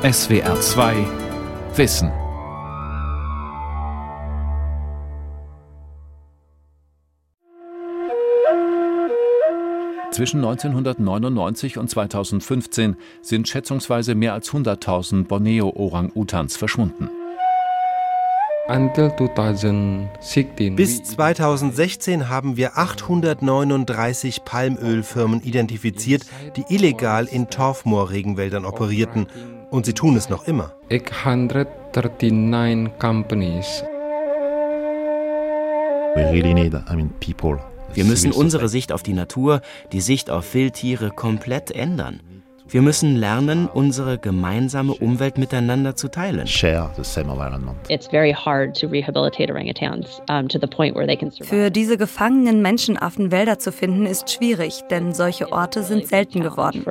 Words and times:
SWR 0.00 0.60
2 0.60 0.94
Wissen. 1.74 2.12
Zwischen 10.12 10.36
1999 10.36 11.78
und 11.78 11.90
2015 11.90 12.94
sind 13.22 13.48
schätzungsweise 13.48 14.14
mehr 14.14 14.34
als 14.34 14.52
100.000 14.52 15.24
Borneo-Orang-Utans 15.24 16.56
verschwunden. 16.56 17.10
Bis 20.76 21.02
2016 21.02 22.28
haben 22.28 22.58
wir 22.58 22.76
839 22.76 24.44
Palmölfirmen 24.44 25.42
identifiziert, 25.42 26.26
die 26.54 26.66
illegal 26.68 27.24
in 27.24 27.48
Torfmoor-Regenwäldern 27.48 28.66
operierten. 28.66 29.26
Und 29.70 29.86
sie 29.86 29.94
tun 29.94 30.16
es 30.16 30.28
noch 30.28 30.46
immer. 30.46 30.74
839 30.90 32.98
companies. 32.98 33.82
We 36.14 36.30
really 36.30 36.52
need, 36.52 36.74
I 36.74 36.94
mean, 36.94 37.10
people. 37.20 37.58
Wir 37.94 38.04
müssen 38.04 38.32
unsere 38.32 38.68
Sicht 38.68 38.92
auf 38.92 39.02
die 39.02 39.14
Natur, 39.14 39.62
die 39.92 40.02
Sicht 40.02 40.28
auf 40.28 40.52
Wildtiere 40.52 41.10
komplett 41.10 41.70
ändern. 41.70 42.20
Wir 42.70 42.82
müssen 42.82 43.16
lernen, 43.16 43.66
unsere 43.66 44.18
gemeinsame 44.18 44.92
Umwelt 44.92 45.38
miteinander 45.38 45.96
zu 45.96 46.08
teilen. 46.08 46.46
Für 51.42 51.70
diese 51.70 51.96
gefangenen 51.96 52.62
Menschenaffen 52.62 53.30
Wälder 53.32 53.58
zu 53.58 53.72
finden, 53.72 54.04
ist 54.06 54.30
schwierig, 54.30 54.82
denn 54.90 55.14
solche 55.14 55.50
Orte 55.50 55.82
sind 55.82 56.06
selten 56.06 56.40
geworden. 56.42 56.84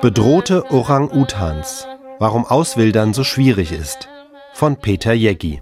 Bedrohte 0.00 0.64
Orang-Utans. 0.70 1.86
Warum 2.18 2.44
Auswildern 2.44 3.14
so 3.14 3.22
schwierig 3.22 3.70
ist. 3.72 4.08
Von 4.54 4.76
Peter 4.76 5.12
Jeggi. 5.12 5.60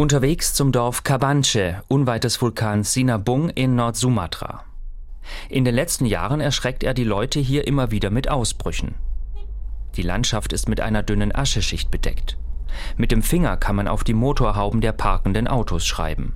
Unterwegs 0.00 0.54
zum 0.54 0.72
Dorf 0.72 1.04
Kabanche, 1.04 1.82
unweit 1.86 2.24
des 2.24 2.40
Vulkans 2.40 2.94
Sinabung 2.94 3.50
in 3.50 3.74
Nord-Sumatra. 3.74 4.64
In 5.50 5.66
den 5.66 5.74
letzten 5.74 6.06
Jahren 6.06 6.40
erschreckt 6.40 6.82
er 6.82 6.94
die 6.94 7.04
Leute 7.04 7.38
hier 7.38 7.66
immer 7.66 7.90
wieder 7.90 8.08
mit 8.08 8.30
Ausbrüchen. 8.30 8.94
Die 9.96 10.02
Landschaft 10.02 10.54
ist 10.54 10.70
mit 10.70 10.80
einer 10.80 11.02
dünnen 11.02 11.34
Ascheschicht 11.34 11.90
bedeckt. 11.90 12.38
Mit 12.96 13.12
dem 13.12 13.22
Finger 13.22 13.58
kann 13.58 13.76
man 13.76 13.88
auf 13.88 14.02
die 14.02 14.14
Motorhauben 14.14 14.80
der 14.80 14.92
parkenden 14.92 15.46
Autos 15.46 15.84
schreiben. 15.84 16.34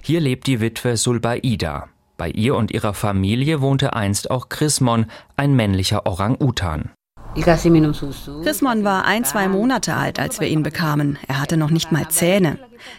Hier 0.00 0.20
lebt 0.20 0.46
die 0.46 0.58
Witwe 0.58 0.96
Sulbaida. 0.96 1.88
Bei 2.16 2.30
ihr 2.30 2.56
und 2.56 2.70
ihrer 2.70 2.94
Familie 2.94 3.60
wohnte 3.60 3.92
einst 3.92 4.30
auch 4.30 4.48
Chrismon, 4.48 5.04
ein 5.36 5.54
männlicher 5.54 6.06
Orang-Utan. 6.06 6.95
Chrismon 7.36 8.84
war 8.84 9.04
ein, 9.04 9.24
zwei 9.24 9.48
Monate 9.48 9.94
alt, 9.94 10.18
als 10.18 10.40
wir 10.40 10.48
ihn 10.48 10.62
bekamen. 10.62 11.18
Er 11.28 11.40
hatte 11.40 11.56
noch 11.56 11.70
nicht 11.70 11.92
mal 11.92 12.08
Zähne. 12.08 12.58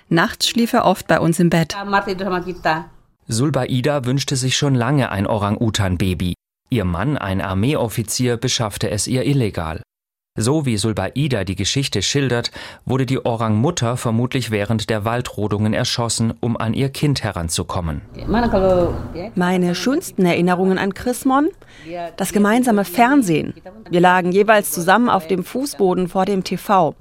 Nachts 0.10 0.48
schlief 0.48 0.74
er 0.74 0.86
oft 0.86 1.08
bei 1.08 1.20
uns 1.20 1.40
im 1.40 1.50
Bett. 1.50 1.76
Sulbaida 3.28 4.06
wünschte 4.06 4.36
sich 4.36 4.56
schon 4.56 4.76
lange 4.76 5.12
ein 5.12 5.28
Orang-Utan-Baby. 5.28 6.34
Ihr 6.70 6.86
Mann, 6.86 7.18
ein 7.18 7.42
Armeeoffizier, 7.42 8.38
beschaffte 8.38 8.90
es 8.90 9.08
ihr 9.08 9.26
illegal. 9.26 9.82
So 10.40 10.68
wie 10.68 10.78
Sulbaida 10.78 11.44
die 11.44 11.56
Geschichte 11.56 12.04
schildert, 12.04 12.52
wurde 12.86 13.08
die 13.08 13.26
Orang-Mutter 13.26 13.98
vermutlich 13.98 14.52
während 14.52 14.92
der 14.92 15.04
Waldrodungen 15.04 15.74
erschossen, 15.74 16.34
um 16.40 16.56
an 16.58 16.76
ihr 16.76 16.90
Kind 16.90 17.24
heranzukommen. 17.24 18.02
Meine 19.36 19.74
schönsten 19.74 20.26
Erinnerungen 20.28 20.78
an 20.78 20.94
Chrismon? 20.94 21.50
Das 22.18 22.34
gemeinsame 22.34 22.86
Fernsehen. 22.86 23.56
Wir 23.90 24.00
lagen 24.00 24.32
jeweils 24.32 24.72
zusammen 24.72 25.10
auf 25.10 25.28
dem 25.28 25.44
Fußboden 25.44 26.08
vor 26.08 26.26
dem 26.26 26.44
TV. 26.44 26.94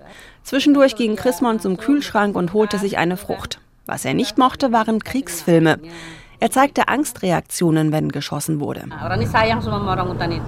Zwischendurch 0.43 0.97
ging 0.97 1.17
Chrismon 1.17 1.61
zum 1.61 1.77
Kühlschrank 1.77 2.37
und 2.37 2.55
holte 2.55 2.79
sich 2.79 2.97
eine 2.97 3.19
Frucht. 3.19 3.61
Was 3.85 4.07
er 4.07 4.15
nicht 4.15 4.39
mochte, 4.39 4.73
waren 4.73 5.05
Kriegsfilme. 5.05 5.79
Er 6.39 6.51
zeigte 6.51 6.89
Angstreaktionen, 6.89 7.93
wenn 7.93 8.11
geschossen 8.11 8.61
wurde. 8.61 8.85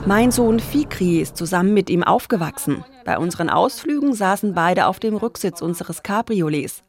Mein 0.07 0.31
Sohn 0.31 0.61
Fikri 0.61 1.21
ist 1.21 1.37
zusammen 1.37 1.73
mit 1.75 1.89
ihm 1.91 2.03
aufgewachsen. 2.03 2.85
Bei 3.05 3.19
unseren 3.19 3.49
Ausflügen 3.49 4.13
saßen 4.13 4.55
beide 4.55 4.87
auf 4.87 4.99
dem 5.01 5.17
Rücksitz 5.17 5.63
unseres 5.63 6.03
Cabriolets. 6.03 6.83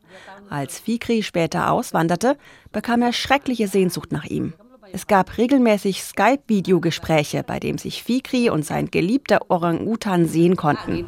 Als 0.49 0.79
Fikri 0.79 1.23
später 1.23 1.71
auswanderte, 1.71 2.35
bekam 2.71 3.01
er 3.01 3.13
schreckliche 3.13 3.67
Sehnsucht 3.67 4.11
nach 4.11 4.25
ihm. 4.25 4.53
Es 4.91 5.05
gab 5.05 5.37
regelmäßig 5.37 6.01
Skype-Videogespräche, 6.01 7.43
bei 7.43 7.59
dem 7.59 7.77
sich 7.77 8.03
Fikri 8.03 8.49
und 8.49 8.65
sein 8.65 8.89
geliebter 8.89 9.49
Orang-Utan 9.49 10.25
sehen 10.25 10.55
konnten. 10.55 11.05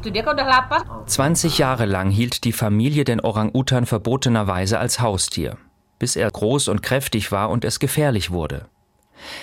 20 1.06 1.58
Jahre 1.58 1.86
lang 1.86 2.10
hielt 2.10 2.44
die 2.44 2.52
Familie 2.52 3.02
den 3.02 3.20
Orang-Utan 3.20 3.86
verbotenerweise 3.86 4.78
als 4.78 5.00
Haustier 5.00 5.58
bis 6.02 6.16
er 6.16 6.28
groß 6.28 6.66
und 6.66 6.82
kräftig 6.82 7.30
war 7.30 7.48
und 7.48 7.64
es 7.64 7.78
gefährlich 7.78 8.32
wurde. 8.32 8.66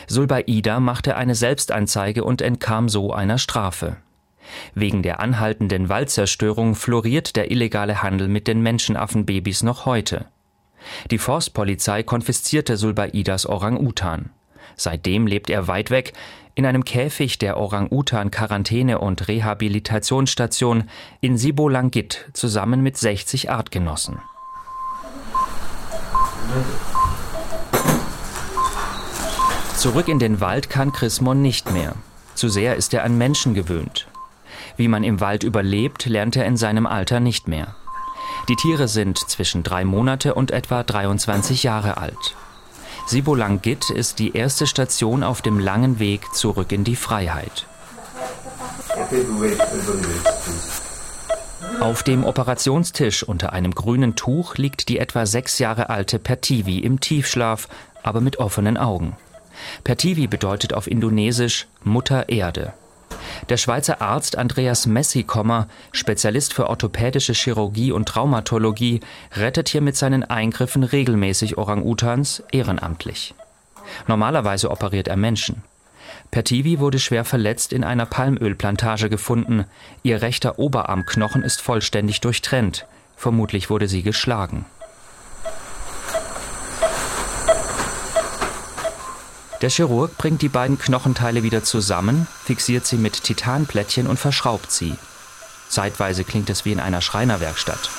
Sulbaida 0.08 0.82
machte 0.82 1.16
eine 1.16 1.34
Selbstanzeige 1.34 2.26
und 2.26 2.42
entkam 2.42 2.90
so 2.90 3.14
einer 3.14 3.38
Strafe. 3.38 3.96
Wegen 4.76 5.02
der 5.02 5.22
anhaltenden 5.22 5.88
Waldzerstörung 5.88 6.76
floriert 6.76 7.38
der 7.38 7.50
illegale 7.50 8.04
Handel 8.04 8.28
mit 8.28 8.46
den 8.46 8.62
Menschenaffenbabys 8.62 9.64
noch 9.64 9.86
heute. 9.86 10.26
Die 11.12 11.18
Forstpolizei 11.18 12.04
konfiszierte 12.04 12.76
Sulbaidas 12.76 13.46
Orang-Utan. 13.46 14.32
Seitdem 14.76 15.28
lebt 15.28 15.50
er 15.50 15.70
weit 15.70 15.92
weg 15.92 16.12
in 16.56 16.66
einem 16.66 16.84
Käfig 16.84 17.38
der 17.38 17.56
Orang-Utan-Quarantäne- 17.56 19.00
und 19.00 19.30
Rehabilitationsstation 19.30 20.90
in 21.22 21.38
Sibolangit 21.38 22.30
zusammen 22.34 22.82
mit 22.82 22.98
60 22.98 23.50
Artgenossen. 23.50 24.20
Zurück 29.76 30.08
in 30.10 30.20
den 30.20 30.42
Wald 30.42 30.70
kann 30.70 30.92
Chrismon 30.92 31.42
nicht 31.42 31.72
mehr. 31.72 31.94
Zu 32.36 32.50
sehr 32.50 32.76
ist 32.76 32.94
er 32.94 33.04
an 33.04 33.18
Menschen 33.18 33.54
gewöhnt. 33.54 34.08
Wie 34.76 34.88
man 34.88 35.04
im 35.04 35.22
Wald 35.22 35.44
überlebt, 35.44 36.06
lernt 36.06 36.36
er 36.36 36.46
in 36.46 36.58
seinem 36.58 36.86
Alter 36.86 37.20
nicht 37.20 37.48
mehr. 37.48 37.76
Die 38.50 38.56
Tiere 38.56 38.88
sind 38.88 39.18
zwischen 39.18 39.64
drei 39.64 39.86
Monate 39.86 40.34
und 40.34 40.52
etwa 40.52 40.84
23 40.84 41.64
Jahre 41.64 41.98
alt. 41.98 42.36
Sibolangit 43.06 43.90
ist 43.90 44.20
die 44.20 44.36
erste 44.36 44.68
Station 44.68 45.24
auf 45.24 45.42
dem 45.42 45.60
langen 45.60 46.00
Weg 46.00 46.34
zurück 46.34 46.72
in 46.72 46.84
die 46.84 46.96
Freiheit. 46.96 47.66
Auf 51.80 52.04
dem 52.04 52.26
Operationstisch 52.26 53.24
unter 53.24 53.54
einem 53.54 53.74
grünen 53.74 54.16
Tuch 54.16 54.58
liegt 54.58 54.90
die 54.90 55.00
etwa 55.00 55.26
sechs 55.26 55.60
Jahre 55.60 55.90
alte 55.90 56.20
Pertivi 56.20 56.80
im 56.80 57.00
Tiefschlaf, 57.00 57.70
aber 58.04 58.20
mit 58.20 58.38
offenen 58.38 58.78
Augen. 58.78 59.16
Pertivi 59.86 60.28
bedeutet 60.28 60.74
auf 60.74 60.88
Indonesisch 60.88 61.68
Mutter 61.84 62.28
Erde. 62.28 62.74
Der 63.48 63.56
Schweizer 63.56 64.02
Arzt 64.02 64.38
Andreas 64.38 64.88
Messikommer, 64.88 65.68
Spezialist 65.94 66.54
für 66.54 66.68
orthopädische 66.68 67.34
Chirurgie 67.34 67.94
und 67.94 68.10
Traumatologie, 68.10 69.00
rettet 69.38 69.70
hier 69.70 69.82
mit 69.82 69.96
seinen 69.96 70.24
Eingriffen 70.24 70.84
regelmäßig 70.84 71.58
Orang-Utans 71.58 72.44
ehrenamtlich. 72.52 73.34
Normalerweise 74.06 74.70
operiert 74.70 75.08
er 75.08 75.18
Menschen. 75.18 75.64
Pertivi 76.32 76.80
wurde 76.80 77.00
schwer 77.00 77.26
verletzt 77.26 77.74
in 77.74 77.84
einer 77.84 78.06
Palmölplantage 78.06 79.10
gefunden. 79.10 79.66
Ihr 80.04 80.22
rechter 80.22 80.60
Oberarmknochen 80.60 81.42
ist 81.44 81.62
vollständig 81.62 82.22
durchtrennt. 82.22 82.86
Vermutlich 83.18 83.70
wurde 83.70 83.88
sie 83.88 84.04
geschlagen. 84.04 84.66
Der 89.62 89.70
Chirurg 89.70 90.18
bringt 90.18 90.42
die 90.42 90.50
beiden 90.50 90.80
Knochenteile 90.80 91.44
wieder 91.44 91.64
zusammen, 91.64 92.28
fixiert 92.46 92.86
sie 92.86 92.96
mit 92.96 93.24
Titanplättchen 93.24 94.08
und 94.08 94.18
verschraubt 94.18 94.72
sie. 94.72 94.96
Zeitweise 95.68 96.24
klingt 96.24 96.50
es 96.50 96.64
wie 96.64 96.72
in 96.72 96.80
einer 96.80 97.02
Schreinerwerkstatt. 97.02 97.90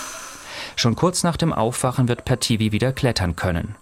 Schon 0.77 0.97
kurz 0.97 1.23
nach 1.23 1.37
dem 1.37 1.53
Aufwachen 1.53 2.09
wird 2.09 2.25
Pertivi 2.25 2.73
wieder 2.73 2.93
klettern 2.93 3.37
können. 3.37 3.75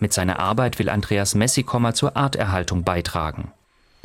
Mit 0.00 0.12
seiner 0.12 0.40
Arbeit 0.40 0.78
will 0.78 0.88
Andreas 0.88 1.34
Messikommer 1.34 1.94
zur 1.94 2.16
Arterhaltung 2.16 2.82
beitragen. 2.82 3.52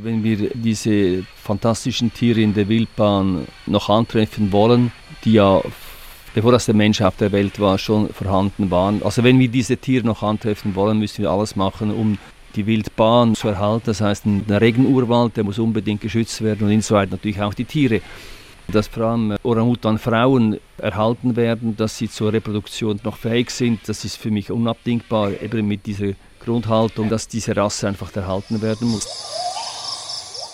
Wenn 0.04 0.24
wir 0.24 0.50
diese 0.54 1.24
fantastischen 1.36 2.14
Tiere 2.14 2.42
in 2.42 2.54
der 2.54 2.68
Wildbahn 2.68 3.48
noch 3.66 3.90
antreffen 3.90 4.52
wollen, 4.52 4.92
die 5.24 5.34
ja 5.34 5.62
bevor 6.34 6.52
das 6.52 6.66
der 6.66 6.76
Mensch 6.76 7.02
auf 7.02 7.18
der 7.18 7.32
Welt 7.32 7.60
war, 7.60 7.78
schon 7.78 8.10
vorhanden 8.10 8.72
waren. 8.72 9.02
Also 9.04 9.24
wenn 9.24 9.38
wir 9.40 9.50
diese 9.50 9.78
Tiere 9.78 10.06
noch 10.06 10.24
antreffen 10.24 10.76
wollen, 10.76 11.00
müssen 11.00 11.24
wir 11.24 11.30
alles 11.30 11.56
machen, 11.56 11.92
um 11.92 12.18
die 12.56 12.66
Wildbahn 12.66 13.36
zu 13.36 13.50
erhalten. 13.50 13.84
Das 13.86 14.02
heißt, 14.02 14.24
der 14.26 14.62
Regenurwald, 14.62 15.38
der 15.38 15.44
muss 15.44 15.60
unbedingt 15.60 16.02
geschützt 16.02 16.42
werden 16.42 16.68
und 16.68 16.72
insoweit 16.74 17.12
natürlich 17.12 17.42
auch 17.42 17.54
die 17.54 17.66
Tiere. 17.66 18.02
dass 18.68 18.88
vor 18.88 19.04
allem 19.04 19.36
Orang-Utan-Frauen 19.44 20.58
erhalten 20.78 21.36
werden, 21.36 21.76
dass 21.76 21.98
sie 21.98 22.10
zur 22.10 22.32
Reproduktion 22.32 23.02
noch 23.04 23.18
fähig 23.18 23.52
sind. 23.52 23.82
Das 23.88 24.06
ist 24.06 24.16
für 24.16 24.32
mich 24.32 24.50
unabdingbar, 24.50 25.32
eben 25.42 25.68
mit 25.68 25.86
dieser 25.86 26.14
Grundhaltung, 26.40 27.10
dass 27.10 27.28
diese 27.28 27.56
Rasse 27.56 27.88
einfach 27.88 28.16
erhalten 28.16 28.62
werden 28.62 28.90
muss. 28.90 29.08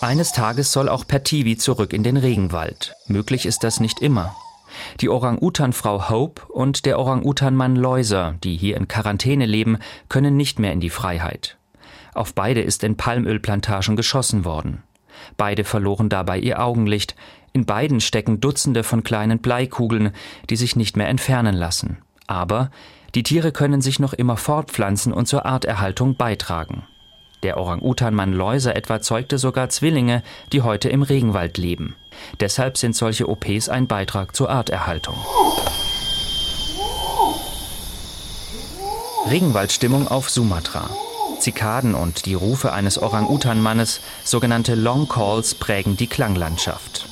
Eines 0.00 0.30
Tages 0.30 0.72
soll 0.72 0.88
auch 0.88 1.08
Pertivi 1.08 1.56
zurück 1.56 1.92
in 1.92 2.04
den 2.04 2.16
Regenwald. 2.16 2.94
Möglich 3.08 3.46
ist 3.46 3.64
das 3.64 3.80
nicht 3.80 4.00
immer. 4.00 4.36
Die 5.00 5.08
Orang-Utan-Frau 5.08 6.08
Hope 6.08 6.52
und 6.52 6.86
der 6.86 7.00
Orang-Utan-Mann 7.00 7.74
Loiser, 7.74 8.36
die 8.44 8.56
hier 8.56 8.76
in 8.76 8.86
Quarantäne 8.86 9.44
leben, 9.44 9.78
können 10.08 10.36
nicht 10.36 10.60
mehr 10.60 10.72
in 10.72 10.78
die 10.78 10.90
Freiheit. 10.90 11.56
Auf 12.14 12.32
beide 12.32 12.60
ist 12.60 12.84
in 12.84 12.96
Palmölplantagen 12.96 13.96
geschossen 13.96 14.44
worden. 14.44 14.84
Beide 15.36 15.64
verloren 15.64 16.08
dabei 16.08 16.38
ihr 16.38 16.62
Augenlicht. 16.62 17.16
In 17.52 17.66
beiden 17.66 18.00
stecken 18.00 18.40
Dutzende 18.40 18.84
von 18.84 19.02
kleinen 19.02 19.40
Bleikugeln, 19.40 20.12
die 20.48 20.56
sich 20.56 20.76
nicht 20.76 20.96
mehr 20.96 21.08
entfernen 21.08 21.56
lassen. 21.56 21.98
Aber 22.28 22.70
die 23.16 23.24
Tiere 23.24 23.50
können 23.50 23.80
sich 23.80 23.98
noch 23.98 24.12
immer 24.12 24.36
fortpflanzen 24.36 25.12
und 25.12 25.26
zur 25.26 25.44
Arterhaltung 25.44 26.16
beitragen. 26.16 26.84
Der 27.42 27.56
Orang-Utan-Mann 27.56 28.32
Läuser 28.32 28.74
etwa 28.74 29.00
zeugte 29.00 29.38
sogar 29.38 29.68
Zwillinge, 29.68 30.22
die 30.52 30.62
heute 30.62 30.88
im 30.88 31.02
Regenwald 31.02 31.56
leben. 31.56 31.94
Deshalb 32.40 32.76
sind 32.76 32.96
solche 32.96 33.28
OPs 33.28 33.68
ein 33.68 33.86
Beitrag 33.86 34.34
zur 34.34 34.50
Arterhaltung. 34.50 35.14
Regenwaldstimmung 39.30 40.08
auf 40.08 40.30
Sumatra. 40.30 40.90
Zikaden 41.38 41.94
und 41.94 42.26
die 42.26 42.34
Rufe 42.34 42.72
eines 42.72 43.00
Orang-Utan-Mannes, 43.00 44.00
sogenannte 44.24 44.74
Long 44.74 45.08
Calls, 45.08 45.54
prägen 45.54 45.96
die 45.96 46.08
Klanglandschaft. 46.08 47.06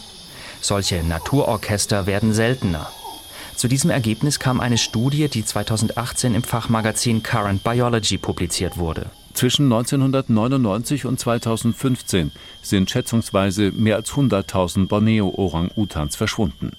Solche 0.61 1.05
Naturorchester 1.05 2.07
werden 2.07 2.33
seltener. 2.33 2.91
Zu 3.55 3.69
diesem 3.69 3.91
Ergebnis 3.91 4.41
kam 4.41 4.61
eine 4.61 4.79
Studie, 4.79 5.29
die 5.29 5.45
2018 5.45 6.35
im 6.35 6.43
Fachmagazin 6.43 7.23
Current 7.23 7.63
Biology 7.63 8.19
publiziert 8.19 8.77
wurde. 8.77 9.11
Zwischen 9.37 9.71
1999 9.71 11.05
und 11.05 11.21
2015 11.21 12.33
sind 12.63 12.91
schätzungsweise 12.91 13.71
mehr 13.71 13.97
als 13.97 14.13
100.000 14.13 14.89
Borneo-Orang-Utans 14.89 16.17
verschwunden. 16.17 16.73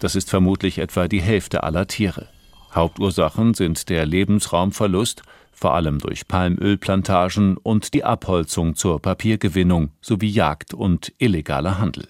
Das 0.00 0.16
ist 0.16 0.28
vermutlich 0.28 0.78
etwa 0.78 1.06
die 1.06 1.22
Hälfte 1.22 1.62
aller 1.62 1.86
Tiere. 1.86 2.26
Hauptursachen 2.74 3.54
sind 3.54 3.88
der 3.88 4.04
Lebensraumverlust, 4.04 5.22
vor 5.52 5.74
allem 5.74 6.00
durch 6.00 6.26
Palmölplantagen 6.26 7.56
und 7.56 7.94
die 7.94 8.02
Abholzung 8.02 8.74
zur 8.74 9.00
Papiergewinnung 9.00 9.92
sowie 10.00 10.30
Jagd 10.30 10.74
und 10.74 11.12
illegaler 11.18 11.78
Handel. 11.78 12.08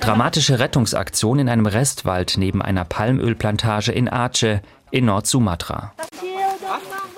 Dramatische 0.00 0.58
Rettungsaktion 0.58 1.38
in 1.38 1.48
einem 1.48 1.66
Restwald 1.66 2.34
neben 2.36 2.62
einer 2.62 2.84
Palmölplantage 2.84 3.92
in 3.92 4.08
Aceh 4.08 4.60
in 4.90 5.04
Nord-Sumatra. 5.04 5.92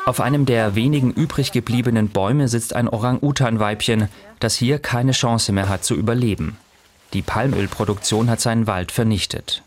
Auf 0.04 0.20
einem 0.20 0.44
der 0.44 0.74
wenigen 0.74 1.12
übrig 1.12 1.52
gebliebenen 1.52 2.10
Bäume 2.10 2.48
sitzt 2.48 2.76
ein 2.76 2.88
Orang-Utan-Weibchen, 2.88 4.08
das 4.38 4.54
hier 4.54 4.78
keine 4.78 5.12
Chance 5.12 5.52
mehr 5.52 5.68
hat 5.68 5.84
zu 5.84 5.94
überleben. 5.94 6.58
Die 7.14 7.22
Palmölproduktion 7.22 8.28
hat 8.28 8.40
seinen 8.40 8.66
Wald 8.66 8.92
vernichtet. 8.92 9.62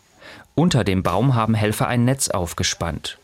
Unter 0.54 0.84
dem 0.84 1.02
Baum 1.02 1.34
haben 1.34 1.54
Helfer 1.54 1.88
ein 1.88 2.04
Netz 2.04 2.28
aufgespannt. 2.28 3.18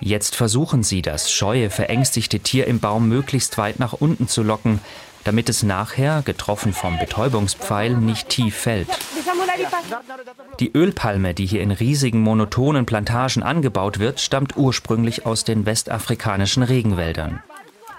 Jetzt 0.00 0.34
versuchen 0.34 0.82
sie, 0.82 1.02
das 1.02 1.30
scheue, 1.30 1.70
verängstigte 1.70 2.40
Tier 2.40 2.66
im 2.66 2.80
Baum 2.80 3.08
möglichst 3.08 3.58
weit 3.58 3.78
nach 3.78 3.92
unten 3.92 4.28
zu 4.28 4.42
locken, 4.42 4.80
damit 5.24 5.48
es 5.48 5.62
nachher, 5.62 6.22
getroffen 6.22 6.72
vom 6.72 6.98
Betäubungspfeil, 6.98 7.94
nicht 7.96 8.28
tief 8.28 8.56
fällt. 8.56 8.88
Die 10.58 10.72
Ölpalme, 10.72 11.34
die 11.34 11.46
hier 11.46 11.62
in 11.62 11.70
riesigen 11.70 12.20
monotonen 12.20 12.86
Plantagen 12.86 13.42
angebaut 13.42 13.98
wird, 13.98 14.20
stammt 14.20 14.56
ursprünglich 14.56 15.26
aus 15.26 15.44
den 15.44 15.66
westafrikanischen 15.66 16.62
Regenwäldern. 16.62 17.42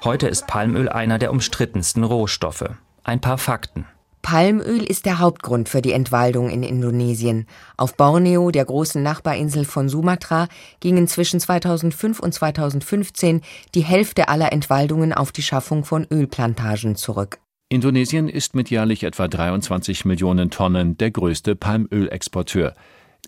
Heute 0.03 0.27
ist 0.27 0.47
Palmöl 0.47 0.89
einer 0.89 1.19
der 1.19 1.31
umstrittensten 1.31 2.03
Rohstoffe. 2.03 2.69
Ein 3.03 3.21
paar 3.21 3.37
Fakten. 3.37 3.85
Palmöl 4.21 4.83
ist 4.83 5.05
der 5.05 5.19
Hauptgrund 5.19 5.69
für 5.69 5.81
die 5.81 5.91
Entwaldung 5.91 6.49
in 6.49 6.63
Indonesien. 6.63 7.47
Auf 7.77 7.95
Borneo, 7.95 8.51
der 8.51 8.65
großen 8.65 9.01
Nachbarinsel 9.01 9.65
von 9.65 9.89
Sumatra, 9.89 10.47
gingen 10.79 11.07
zwischen 11.07 11.39
2005 11.39 12.19
und 12.19 12.33
2015 12.33 13.41
die 13.75 13.83
Hälfte 13.83 14.27
aller 14.27 14.51
Entwaldungen 14.51 15.13
auf 15.13 15.31
die 15.31 15.41
Schaffung 15.41 15.85
von 15.85 16.05
Ölplantagen 16.11 16.95
zurück. 16.95 17.39
Indonesien 17.69 18.27
ist 18.27 18.53
mit 18.53 18.69
jährlich 18.69 19.03
etwa 19.03 19.27
23 19.27 20.05
Millionen 20.05 20.49
Tonnen 20.49 20.97
der 20.97 21.11
größte 21.11 21.55
Palmölexporteur. 21.55 22.75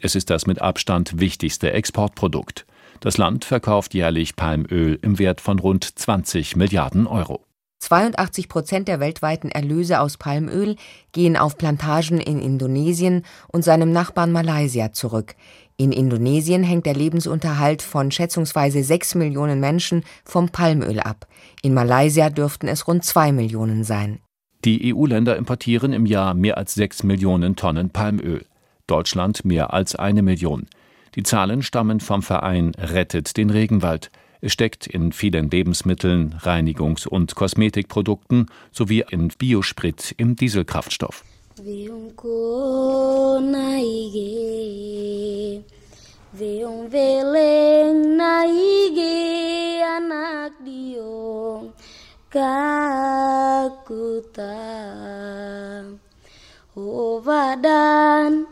Es 0.02 0.16
ist 0.16 0.30
das 0.30 0.48
mit 0.48 0.62
Abstand 0.62 1.20
wichtigste 1.20 1.72
Exportprodukt. 1.72 2.66
Das 3.00 3.18
Land 3.18 3.46
verkauft 3.46 3.94
jährlich 3.94 4.36
Palmöl 4.36 5.00
im 5.02 5.18
Wert 5.18 5.42
von 5.42 5.60
rund 5.60 5.98
20 5.98 6.56
Milliarden 6.56 7.08
Euro. 7.08 7.46
82 7.84 8.48
Prozent 8.48 8.88
der 8.88 9.00
weltweiten 9.00 9.50
Erlöse 9.50 10.00
aus 10.00 10.18
Palmöl 10.18 10.78
gehen 11.12 11.36
auf 11.36 11.58
Plantagen 11.58 12.20
in 12.20 12.40
Indonesien 12.40 13.24
und 13.52 13.64
seinem 13.64 13.92
Nachbarn 13.92 14.32
Malaysia 14.32 14.94
zurück. 14.94 15.36
In 15.76 15.92
Indonesien 15.92 16.64
hängt 16.64 16.86
der 16.86 16.94
Lebensunterhalt 16.94 17.82
von 17.82 18.10
schätzungsweise 18.12 18.84
sechs 18.84 19.16
Millionen 19.16 19.60
Menschen 19.60 20.04
vom 20.24 20.50
Palmöl 20.50 21.00
ab. 21.00 21.28
In 21.62 21.74
Malaysia 21.74 22.30
dürften 22.30 22.68
es 22.68 22.88
rund 22.88 23.04
zwei 23.04 23.32
Millionen 23.32 23.84
sein. 23.84 24.20
Die 24.64 24.94
EU-Länder 24.94 25.36
importieren 25.36 25.92
im 25.92 26.06
Jahr 26.06 26.36
mehr 26.36 26.58
als 26.58 26.76
sechs 26.76 27.04
Millionen 27.04 27.58
Tonnen 27.58 27.90
Palmöl. 27.90 28.46
Deutschland 28.88 29.44
mehr 29.44 29.74
als 29.74 29.96
eine 29.96 30.22
Million. 30.22 30.68
Die 31.16 31.24
Zahlen 31.24 31.62
stammen 31.64 32.00
vom 32.00 32.22
Verein 32.22 32.72
Rettet 32.78 33.36
den 33.36 33.50
Regenwald. 33.50 34.10
Steckt 34.46 34.88
in 34.88 35.14
vielen 35.14 35.50
Lebensmitteln, 35.50 36.36
Reinigungs- 36.42 37.08
und 37.08 37.34
Kosmetikprodukten 37.34 38.48
sowie 38.72 39.06
in 39.10 39.30
Biosprit 39.38 40.14
im 40.18 40.36
Dieselkraftstoff. 40.36 41.24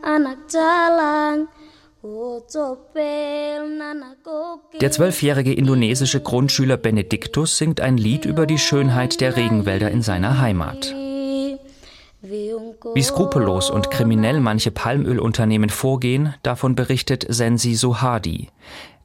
anak 0.02 0.38
jalan 0.52 1.48
der 4.80 4.90
zwölfjährige 4.90 5.52
indonesische 5.52 6.20
Grundschüler 6.20 6.76
Benediktus 6.76 7.56
singt 7.58 7.80
ein 7.80 7.96
Lied 7.96 8.24
über 8.24 8.46
die 8.46 8.58
Schönheit 8.58 9.20
der 9.20 9.36
Regenwälder 9.36 9.90
in 9.90 10.02
seiner 10.02 10.40
Heimat. 10.40 10.92
Wie 12.22 13.02
skrupellos 13.02 13.70
und 13.70 13.90
kriminell 13.90 14.40
manche 14.40 14.70
Palmölunternehmen 14.70 15.70
vorgehen, 15.70 16.34
davon 16.42 16.74
berichtet 16.74 17.24
Sensi 17.28 17.74
Sohadi. 17.74 18.48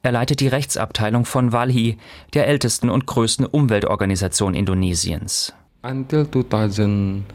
Er 0.02 0.12
leitet 0.12 0.40
die 0.40 0.48
Rechtsabteilung 0.48 1.26
von 1.26 1.52
Walhi, 1.52 1.98
der 2.34 2.48
ältesten 2.48 2.90
und 2.90 3.06
größten 3.06 3.46
Umweltorganisation 3.46 4.56
Indonesiens. 4.56 5.54
Until 5.84 6.30
2000 6.30 7.26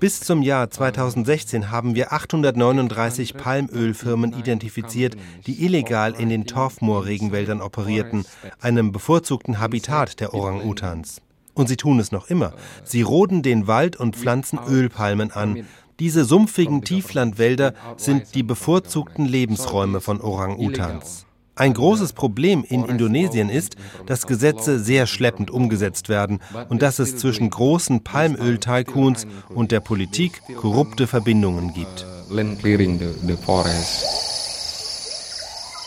bis 0.00 0.20
zum 0.20 0.42
Jahr 0.42 0.70
2016 0.70 1.70
haben 1.70 1.94
wir 1.94 2.12
839 2.12 3.34
Palmölfirmen 3.34 4.36
identifiziert, 4.36 5.16
die 5.46 5.64
illegal 5.64 6.14
in 6.14 6.28
den 6.28 6.44
Torfmoor-Regenwäldern 6.46 7.60
operierten, 7.60 8.24
einem 8.60 8.90
bevorzugten 8.90 9.60
Habitat 9.60 10.18
der 10.18 10.34
Orang-Utans. 10.34 11.20
Und 11.54 11.68
sie 11.68 11.76
tun 11.76 12.00
es 12.00 12.10
noch 12.10 12.28
immer. 12.28 12.54
Sie 12.84 13.02
roden 13.02 13.42
den 13.42 13.66
Wald 13.66 13.96
und 13.96 14.16
pflanzen 14.16 14.58
Ölpalmen 14.68 15.30
an. 15.30 15.64
Diese 16.00 16.24
sumpfigen 16.24 16.82
Tieflandwälder 16.82 17.74
sind 17.96 18.34
die 18.34 18.42
bevorzugten 18.42 19.26
Lebensräume 19.26 20.00
von 20.00 20.20
Orang-Utans. 20.20 21.27
Ein 21.58 21.74
großes 21.74 22.12
Problem 22.12 22.62
in 22.62 22.84
Indonesien 22.84 23.50
ist, 23.50 23.74
dass 24.06 24.28
Gesetze 24.28 24.78
sehr 24.78 25.08
schleppend 25.08 25.50
umgesetzt 25.50 26.08
werden 26.08 26.38
und 26.68 26.82
dass 26.82 27.00
es 27.00 27.16
zwischen 27.16 27.50
großen 27.50 28.04
Palmöl-Tycoons 28.04 29.26
und 29.48 29.72
der 29.72 29.80
Politik 29.80 30.40
korrupte 30.56 31.08
Verbindungen 31.08 31.74
gibt. 31.74 32.06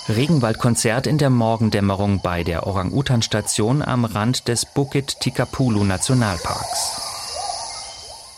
Regenwaldkonzert 0.10 1.08
in 1.08 1.18
der 1.18 1.30
Morgendämmerung 1.30 2.20
bei 2.22 2.44
der 2.44 2.68
Orang-Utan-Station 2.68 3.82
am 3.82 4.04
Rand 4.04 4.50
des 4.50 4.66
Bukit 4.66 5.22
Tikapulu 5.22 5.86
Nationalparks. 5.86 7.02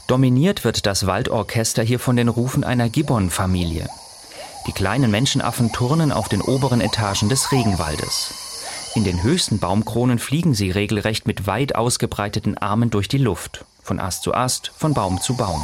Dominiert 0.06 0.64
wird 0.64 0.86
das 0.86 1.08
Waldorchester 1.08 1.82
hier 1.82 1.98
von 1.98 2.16
den 2.16 2.28
Rufen 2.28 2.64
einer 2.64 2.90
Gibbon-Familie. 2.90 3.88
Die 4.68 4.72
kleinen 4.72 5.12
Menschenaffen 5.12 5.72
turnen 5.72 6.12
auf 6.12 6.30
den 6.30 6.42
oberen 6.42 6.80
Etagen 6.80 7.30
des 7.30 7.52
Regenwaldes. 7.52 8.34
In 8.96 9.04
den 9.04 9.24
höchsten 9.24 9.60
Baumkronen 9.60 10.20
fliegen 10.20 10.54
sie 10.54 10.72
regelrecht 10.72 11.28
mit 11.28 11.48
weit 11.48 11.76
ausgebreiteten 11.76 12.58
Armen 12.58 12.90
durch 12.90 13.08
die 13.08 13.18
Luft. 13.18 13.66
von 13.82 14.00
Ast 14.00 14.24
zu 14.24 14.34
Ast, 14.34 14.72
von 14.78 14.94
Baum 14.94 15.20
zu 15.20 15.36
Baum. 15.36 15.62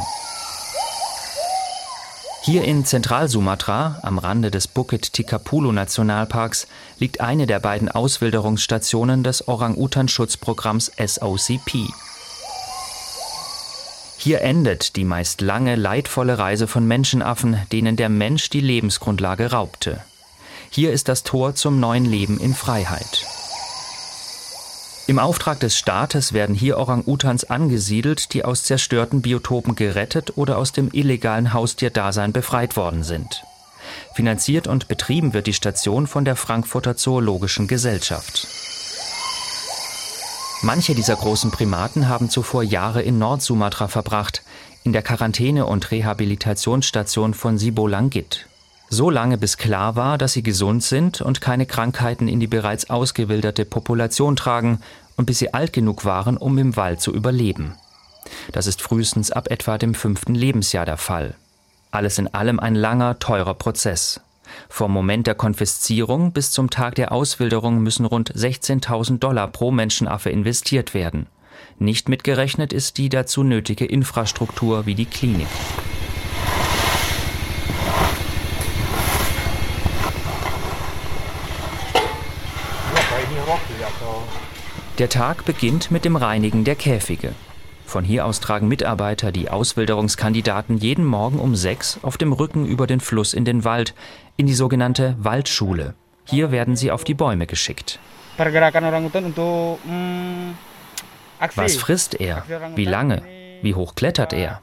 Hier 2.42 2.64
in 2.64 2.84
Zentralsumatra, 2.84 3.98
am 4.02 4.18
Rande 4.18 4.50
des 4.50 4.68
Bukit 4.68 5.12
Tikapulu 5.12 5.72
Nationalparks, 5.72 6.66
liegt 6.98 7.20
eine 7.20 7.46
der 7.46 7.60
beiden 7.60 7.90
Auswilderungsstationen 7.90 9.22
des 9.22 9.48
Orang-Utan-Schutzprogramms 9.48 10.92
SOCP. 10.98 11.88
Hier 14.22 14.42
endet 14.42 14.96
die 14.96 15.06
meist 15.06 15.40
lange, 15.40 15.76
leidvolle 15.76 16.36
Reise 16.36 16.66
von 16.66 16.86
Menschenaffen, 16.86 17.56
denen 17.72 17.96
der 17.96 18.10
Mensch 18.10 18.50
die 18.50 18.60
Lebensgrundlage 18.60 19.50
raubte. 19.50 20.02
Hier 20.68 20.92
ist 20.92 21.08
das 21.08 21.22
Tor 21.22 21.54
zum 21.54 21.80
neuen 21.80 22.04
Leben 22.04 22.38
in 22.38 22.52
Freiheit. 22.52 23.24
Im 25.06 25.18
Auftrag 25.18 25.58
des 25.60 25.78
Staates 25.78 26.34
werden 26.34 26.54
hier 26.54 26.76
Orang-Utans 26.76 27.44
angesiedelt, 27.44 28.34
die 28.34 28.44
aus 28.44 28.64
zerstörten 28.64 29.22
Biotopen 29.22 29.74
gerettet 29.74 30.36
oder 30.36 30.58
aus 30.58 30.72
dem 30.72 30.90
illegalen 30.92 31.54
Haustierdasein 31.54 32.34
befreit 32.34 32.76
worden 32.76 33.04
sind. 33.04 33.42
Finanziert 34.12 34.66
und 34.66 34.86
betrieben 34.86 35.32
wird 35.32 35.46
die 35.46 35.54
Station 35.54 36.06
von 36.06 36.26
der 36.26 36.36
Frankfurter 36.36 36.94
Zoologischen 36.94 37.68
Gesellschaft. 37.68 38.69
Manche 40.62 40.94
dieser 40.94 41.16
großen 41.16 41.50
Primaten 41.50 42.06
haben 42.08 42.28
zuvor 42.28 42.62
Jahre 42.62 43.00
in 43.00 43.18
Nordsumatra 43.18 43.88
verbracht, 43.88 44.42
in 44.84 44.92
der 44.92 45.02
Quarantäne- 45.02 45.64
und 45.64 45.90
Rehabilitationsstation 45.90 47.32
von 47.32 47.56
Sibolangit. 47.56 48.46
So 48.90 49.08
lange 49.08 49.38
bis 49.38 49.56
klar 49.56 49.96
war, 49.96 50.18
dass 50.18 50.34
sie 50.34 50.42
gesund 50.42 50.82
sind 50.82 51.22
und 51.22 51.40
keine 51.40 51.64
Krankheiten 51.64 52.28
in 52.28 52.40
die 52.40 52.46
bereits 52.46 52.90
ausgewilderte 52.90 53.64
Population 53.64 54.36
tragen 54.36 54.80
und 55.16 55.24
bis 55.24 55.38
sie 55.38 55.54
alt 55.54 55.72
genug 55.72 56.04
waren, 56.04 56.36
um 56.36 56.58
im 56.58 56.76
Wald 56.76 57.00
zu 57.00 57.14
überleben. 57.14 57.74
Das 58.52 58.66
ist 58.66 58.82
frühestens 58.82 59.30
ab 59.30 59.50
etwa 59.50 59.78
dem 59.78 59.94
fünften 59.94 60.34
Lebensjahr 60.34 60.84
der 60.84 60.98
Fall. 60.98 61.36
Alles 61.90 62.18
in 62.18 62.34
allem 62.34 62.60
ein 62.60 62.74
langer, 62.74 63.18
teurer 63.18 63.54
Prozess. 63.54 64.20
Vom 64.68 64.92
Moment 64.92 65.26
der 65.26 65.34
Konfiszierung 65.34 66.32
bis 66.32 66.50
zum 66.50 66.70
Tag 66.70 66.94
der 66.94 67.12
Auswilderung 67.12 67.82
müssen 67.82 68.04
rund 68.04 68.32
16.000 68.32 69.18
Dollar 69.18 69.48
pro 69.48 69.70
Menschenaffe 69.70 70.30
investiert 70.30 70.94
werden. 70.94 71.26
Nicht 71.78 72.08
mitgerechnet 72.08 72.72
ist 72.72 72.98
die 72.98 73.08
dazu 73.08 73.42
nötige 73.42 73.84
Infrastruktur 73.84 74.86
wie 74.86 74.94
die 74.94 75.06
Klinik. 75.06 75.48
Der 84.98 85.08
Tag 85.08 85.44
beginnt 85.44 85.90
mit 85.90 86.04
dem 86.04 86.16
Reinigen 86.16 86.64
der 86.64 86.76
Käfige. 86.76 87.34
Von 87.90 88.04
hier 88.04 88.24
aus 88.24 88.38
tragen 88.38 88.68
Mitarbeiter 88.68 89.32
die 89.32 89.50
Auswilderungskandidaten 89.50 90.78
jeden 90.78 91.04
Morgen 91.04 91.40
um 91.40 91.56
sechs 91.56 91.98
auf 92.02 92.16
dem 92.16 92.32
Rücken 92.32 92.64
über 92.64 92.86
den 92.86 93.00
Fluss 93.00 93.34
in 93.34 93.44
den 93.44 93.64
Wald, 93.64 93.96
in 94.36 94.46
die 94.46 94.54
sogenannte 94.54 95.16
Waldschule. 95.18 95.94
Hier 96.24 96.52
werden 96.52 96.76
sie 96.76 96.92
auf 96.92 97.02
die 97.02 97.14
Bäume 97.14 97.48
geschickt. 97.48 97.98
Was 101.56 101.74
frisst 101.74 102.14
er? 102.14 102.44
Wie 102.76 102.84
lange? 102.84 103.22
Wie 103.60 103.74
hoch 103.74 103.96
klettert 103.96 104.34
er? 104.34 104.60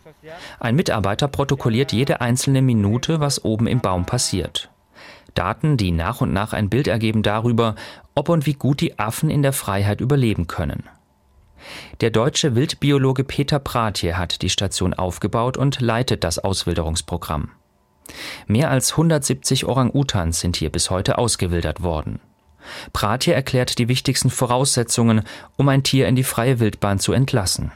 Ein 0.62 0.78
Mitarbeiter 0.78 1.28
protokolliert 1.28 1.92
jede 1.92 2.22
einzelne 2.22 2.62
Minute, 2.62 3.20
was 3.20 3.44
oben 3.44 3.68
im 3.68 3.82
Baum 3.82 4.06
passiert. 4.06 4.70
Daten, 5.34 5.76
die 5.76 5.92
nach 5.92 6.22
und 6.22 6.32
nach 6.32 6.54
ein 6.54 6.70
Bild 6.70 6.88
ergeben 6.88 7.24
darüber, 7.24 7.76
ob 8.16 8.30
und 8.30 8.46
wie 8.46 8.54
gut 8.54 8.80
die 8.80 8.98
Affen 8.98 9.30
in 9.30 9.42
der 9.42 9.52
Freiheit 9.52 10.00
überleben 10.00 10.48
können. 10.48 10.84
Der 12.02 12.10
deutsche 12.10 12.56
Wildbiologe 12.56 13.24
Peter 13.24 13.60
Pratje 13.60 14.18
hat 14.18 14.42
die 14.42 14.50
Station 14.50 14.94
aufgebaut 14.94 15.58
und 15.58 15.82
leitet 15.82 16.24
das 16.24 16.40
Auswilderungsprogramm. 16.40 17.50
Mehr 18.48 18.72
als 18.72 18.92
170 18.92 19.66
Orang-Utans 19.66 20.40
sind 20.40 20.56
hier 20.56 20.70
bis 20.70 20.90
heute 20.90 21.18
ausgewildert 21.18 21.84
worden. 21.84 22.20
Pratje 22.94 23.34
erklärt 23.34 23.80
die 23.80 23.88
wichtigsten 23.88 24.30
Voraussetzungen, 24.30 25.22
um 25.56 25.70
ein 25.70 25.84
Tier 25.84 26.08
in 26.08 26.16
die 26.16 26.24
freie 26.24 26.60
Wildbahn 26.60 27.00
zu 27.00 27.14
entlassen. 27.14 27.72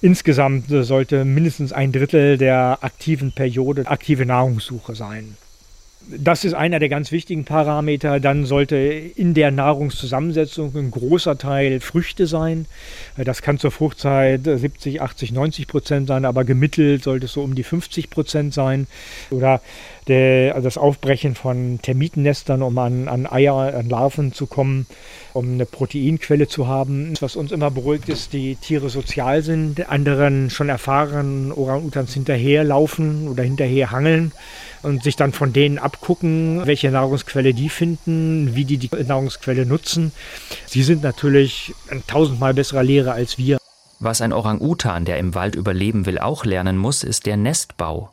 Insgesamt 0.00 0.66
sollte 0.68 1.24
mindestens 1.24 1.72
ein 1.72 1.92
Drittel 1.92 2.36
der 2.36 2.78
aktiven 2.82 3.32
Periode 3.32 3.86
aktive 3.86 4.26
Nahrungssuche 4.26 4.94
sein. 4.94 5.36
Das 6.08 6.44
ist 6.44 6.54
einer 6.54 6.78
der 6.78 6.88
ganz 6.88 7.12
wichtigen 7.12 7.44
Parameter. 7.44 8.20
Dann 8.20 8.44
sollte 8.44 8.76
in 8.76 9.32
der 9.32 9.50
Nahrungszusammensetzung 9.50 10.74
ein 10.76 10.90
großer 10.90 11.38
Teil 11.38 11.80
Früchte 11.80 12.26
sein. 12.26 12.66
Das 13.16 13.40
kann 13.40 13.58
zur 13.58 13.70
Fruchtzeit 13.70 14.42
70, 14.44 15.00
80, 15.00 15.32
90 15.32 15.66
Prozent 15.66 16.08
sein, 16.08 16.24
aber 16.24 16.44
gemittelt 16.44 17.04
sollte 17.04 17.26
es 17.26 17.32
so 17.32 17.42
um 17.42 17.54
die 17.54 17.62
50 17.62 18.10
Prozent 18.10 18.52
sein. 18.52 18.86
Oder 19.30 19.62
der, 20.06 20.54
also 20.54 20.66
das 20.66 20.76
Aufbrechen 20.76 21.34
von 21.34 21.78
Termitennestern, 21.80 22.62
um 22.62 22.76
an, 22.76 23.08
an 23.08 23.26
Eier, 23.26 23.74
an 23.74 23.88
Larven 23.88 24.32
zu 24.34 24.46
kommen, 24.46 24.86
um 25.32 25.54
eine 25.54 25.64
Proteinquelle 25.64 26.48
zu 26.48 26.66
haben. 26.66 27.14
Was 27.20 27.36
uns 27.36 27.50
immer 27.50 27.70
beruhigt 27.70 28.10
ist, 28.10 28.34
die 28.34 28.56
Tiere 28.56 28.90
sozial 28.90 29.42
sind, 29.42 29.88
anderen 29.88 30.50
schon 30.50 30.68
erfahrenen 30.68 31.52
Orang-Utans 31.52 32.12
hinterherlaufen 32.12 33.28
oder 33.28 33.42
hinterher 33.42 33.90
hangeln 33.90 34.32
und 34.84 35.02
sich 35.02 35.16
dann 35.16 35.32
von 35.32 35.52
denen 35.52 35.78
abgucken, 35.78 36.66
welche 36.66 36.90
Nahrungsquelle 36.90 37.54
die 37.54 37.68
finden, 37.68 38.54
wie 38.54 38.64
die 38.64 38.78
die 38.78 38.90
Nahrungsquelle 38.94 39.66
nutzen. 39.66 40.12
Sie 40.66 40.82
sind 40.82 41.02
natürlich 41.02 41.74
ein 41.90 42.04
tausendmal 42.06 42.54
besserer 42.54 42.82
Lehrer 42.82 43.12
als 43.12 43.38
wir. 43.38 43.58
Was 44.00 44.20
ein 44.20 44.32
Orang-Utan, 44.32 45.04
der 45.04 45.18
im 45.18 45.34
Wald 45.34 45.54
überleben 45.54 46.06
will, 46.06 46.18
auch 46.18 46.44
lernen 46.44 46.76
muss, 46.76 47.02
ist 47.02 47.26
der 47.26 47.36
Nestbau. 47.36 48.10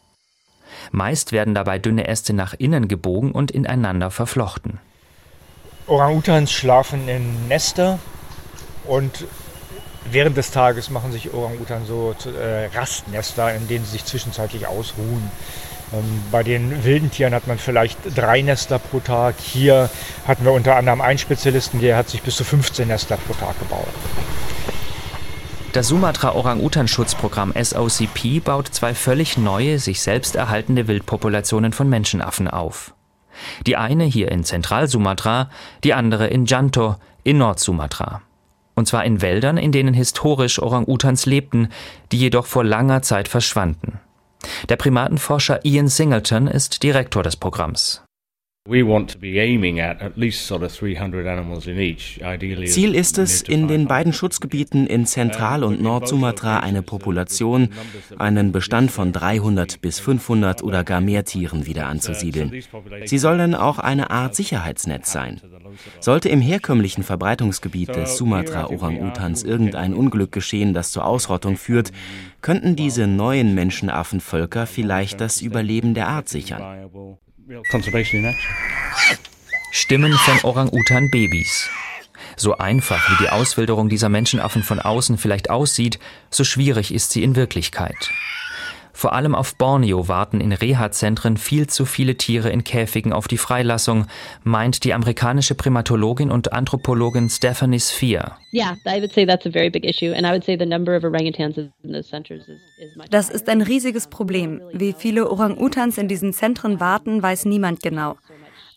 Meist 0.91 1.31
werden 1.31 1.53
dabei 1.53 1.79
dünne 1.79 2.07
Äste 2.07 2.33
nach 2.33 2.53
innen 2.57 2.87
gebogen 2.87 3.31
und 3.31 3.51
ineinander 3.51 4.09
verflochten. 4.09 4.79
Orang-Utans 5.87 6.51
schlafen 6.51 7.09
in 7.09 7.47
Nester 7.47 7.99
und 8.87 9.25
während 10.09 10.37
des 10.37 10.51
Tages 10.51 10.89
machen 10.89 11.11
sich 11.11 11.33
Orang-Utan 11.33 11.85
so 11.85 12.15
äh, 12.25 12.67
Rastnester, 12.67 13.53
in 13.53 13.67
denen 13.67 13.83
sie 13.85 13.91
sich 13.91 14.05
zwischenzeitlich 14.05 14.67
ausruhen. 14.67 15.29
Ähm, 15.93 16.23
bei 16.31 16.43
den 16.43 16.83
wilden 16.83 17.11
Tieren 17.11 17.33
hat 17.33 17.47
man 17.47 17.57
vielleicht 17.57 17.97
drei 18.15 18.41
Nester 18.41 18.79
pro 18.79 18.99
Tag. 18.99 19.35
Hier 19.39 19.89
hatten 20.27 20.45
wir 20.45 20.51
unter 20.51 20.75
anderem 20.75 21.01
einen 21.01 21.19
Spezialisten, 21.19 21.79
der 21.79 21.97
hat 21.97 22.09
sich 22.09 22.21
bis 22.21 22.35
zu 22.35 22.43
15 22.43 22.87
Nester 22.87 23.17
pro 23.17 23.33
Tag 23.33 23.59
gebaut. 23.59 23.87
Das 25.73 25.87
Sumatra 25.87 26.35
Orang-Utan-Schutzprogramm 26.35 27.53
SOCP 27.53 28.41
baut 28.43 28.67
zwei 28.67 28.93
völlig 28.93 29.37
neue, 29.37 29.79
sich 29.79 30.01
selbst 30.01 30.35
erhaltende 30.35 30.89
Wildpopulationen 30.89 31.71
von 31.71 31.87
Menschenaffen 31.87 32.49
auf. 32.49 32.93
Die 33.65 33.77
eine 33.77 34.03
hier 34.03 34.31
in 34.31 34.43
Zentralsumatra, 34.43 35.49
die 35.85 35.93
andere 35.93 36.27
in 36.27 36.45
Janto 36.45 36.97
in 37.23 37.37
Nordsumatra. 37.37 38.21
Und 38.75 38.87
zwar 38.87 39.05
in 39.05 39.21
Wäldern, 39.21 39.57
in 39.57 39.71
denen 39.71 39.93
historisch 39.93 40.61
Orang-Utans 40.61 41.25
lebten, 41.25 41.69
die 42.11 42.19
jedoch 42.19 42.47
vor 42.47 42.65
langer 42.65 43.01
Zeit 43.01 43.29
verschwanden. 43.29 44.01
Der 44.69 44.75
Primatenforscher 44.75 45.63
Ian 45.65 45.87
Singleton 45.87 46.47
ist 46.47 46.83
Direktor 46.83 47.23
des 47.23 47.35
Programms. 47.35 48.03
Ziel 52.67 52.93
ist 52.93 53.17
es, 53.17 53.41
in 53.41 53.67
den 53.67 53.87
beiden 53.87 54.13
Schutzgebieten 54.13 54.85
in 54.85 55.07
Zentral- 55.07 55.63
und 55.63 55.81
Nordsumatra 55.81 56.59
eine 56.59 56.83
Population, 56.83 57.69
einen 58.19 58.51
Bestand 58.51 58.91
von 58.91 59.13
300 59.13 59.81
bis 59.81 59.99
500 59.99 60.61
oder 60.61 60.83
gar 60.83 61.01
mehr 61.01 61.25
Tieren 61.25 61.65
wieder 61.65 61.87
anzusiedeln. 61.87 62.53
Sie 63.05 63.17
sollen 63.17 63.55
auch 63.55 63.79
eine 63.79 64.11
Art 64.11 64.35
Sicherheitsnetz 64.35 65.11
sein. 65.11 65.41
Sollte 65.99 66.29
im 66.29 66.39
herkömmlichen 66.39 67.03
Verbreitungsgebiet 67.03 67.95
des 67.95 68.15
Sumatra-Orang-Utans 68.17 69.41
irgendein 69.41 69.95
Unglück 69.95 70.31
geschehen, 70.31 70.75
das 70.75 70.91
zur 70.91 71.05
Ausrottung 71.05 71.57
führt, 71.57 71.91
könnten 72.41 72.75
diese 72.75 73.07
neuen 73.07 73.55
Menschenaffenvölker 73.55 74.67
vielleicht 74.67 75.19
das 75.19 75.41
Überleben 75.41 75.95
der 75.95 76.09
Art 76.09 76.29
sichern. 76.29 76.91
Stimmen 79.71 80.13
von 80.13 80.39
Orang-Utan-Babys. 80.49 81.69
So 82.37 82.57
einfach 82.57 83.09
wie 83.09 83.23
die 83.23 83.29
Auswilderung 83.29 83.89
dieser 83.89 84.07
Menschenaffen 84.07 84.63
von 84.63 84.79
außen 84.79 85.17
vielleicht 85.17 85.49
aussieht, 85.49 85.99
so 86.29 86.45
schwierig 86.45 86.93
ist 86.93 87.11
sie 87.11 87.23
in 87.23 87.35
Wirklichkeit. 87.35 88.09
Vor 89.01 89.13
allem 89.13 89.33
auf 89.33 89.55
Borneo 89.55 90.07
warten 90.07 90.39
in 90.41 90.51
Reha-Zentren 90.51 91.35
viel 91.35 91.65
zu 91.65 91.85
viele 91.85 92.17
Tiere 92.17 92.51
in 92.51 92.63
Käfigen 92.63 93.13
auf 93.13 93.27
die 93.27 93.39
Freilassung, 93.39 94.05
meint 94.43 94.83
die 94.83 94.93
amerikanische 94.93 95.55
Primatologin 95.55 96.29
und 96.29 96.53
Anthropologin 96.53 97.27
Stephanie 97.27 97.79
Sphere. 97.79 98.33
Das 103.09 103.31
ist 103.31 103.49
ein 103.49 103.63
riesiges 103.63 104.05
Problem. 104.05 104.61
Wie 104.71 104.93
viele 104.95 105.31
Orang-Utans 105.31 105.97
in 105.97 106.07
diesen 106.07 106.31
Zentren 106.31 106.79
warten, 106.79 107.23
weiß 107.23 107.45
niemand 107.45 107.81
genau. 107.81 108.17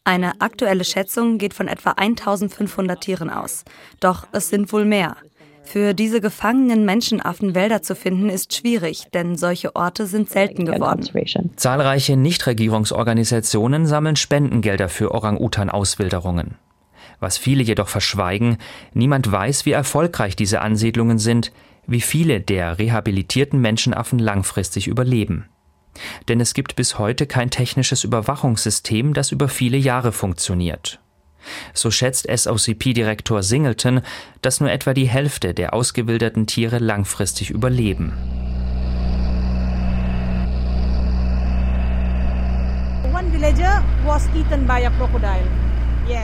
Eine 0.05 0.41
aktuelle 0.41 0.85
Schätzung 0.85 1.37
geht 1.37 1.53
von 1.53 1.69
etwa 1.69 1.91
1500 1.91 2.99
Tieren 2.99 3.29
aus. 3.29 3.65
Doch 4.01 4.27
es 4.33 4.49
sind 4.49 4.73
wohl 4.73 4.87
mehr. 4.87 5.17
Für 5.65 5.95
diese 5.95 6.21
gefangenen 6.21 6.85
Menschenaffen 6.85 7.55
Wälder 7.55 7.83
zu 7.83 7.97
finden, 7.97 8.29
ist 8.29 8.55
schwierig, 8.55 9.07
denn 9.13 9.37
solche 9.37 9.75
Orte 9.75 10.07
sind 10.07 10.31
selten 10.31 10.67
geworden. 10.67 11.05
Zahlreiche 11.57 12.17
Nichtregierungsorganisationen 12.17 13.87
sammeln 13.87 14.17
Spendengelder 14.17 14.89
für 14.89 15.13
Orang-Utan-Auswilderungen. 15.13 16.57
Was 17.21 17.39
viele 17.39 17.63
jedoch 17.63 17.89
verschweigen, 17.89 18.59
niemand 18.93 19.31
weiß, 19.31 19.67
wie 19.67 19.73
erfolgreich 19.73 20.37
diese 20.37 20.61
Ansiedlungen 20.61 21.19
sind, 21.19 21.53
wie 21.87 22.01
viele 22.01 22.41
der 22.41 22.79
rehabilitierten 22.79 23.61
Menschenaffen 23.61 24.19
langfristig 24.19 24.87
überleben. 24.87 25.49
Denn 26.29 26.41
es 26.41 26.55
gibt 26.55 26.77
bis 26.77 26.99
heute 26.99 27.27
kein 27.27 27.51
technisches 27.51 28.05
Überwachungssystem, 28.05 29.15
das 29.15 29.33
über 29.33 29.49
viele 29.49 29.77
Jahre 29.77 30.13
funktioniert. 30.13 31.01
So 31.73 31.91
schätzt 31.91 32.27
SOCP-Direktor 32.29 33.43
Singleton, 33.43 34.01
dass 34.43 34.61
nur 34.61 34.71
etwa 34.71 34.95
die 34.95 35.09
Hälfte 35.09 35.55
der 35.55 35.75
ausgewilderten 35.75 36.47
Tiere 36.47 36.79
langfristig 36.79 37.51
überleben. 37.51 38.13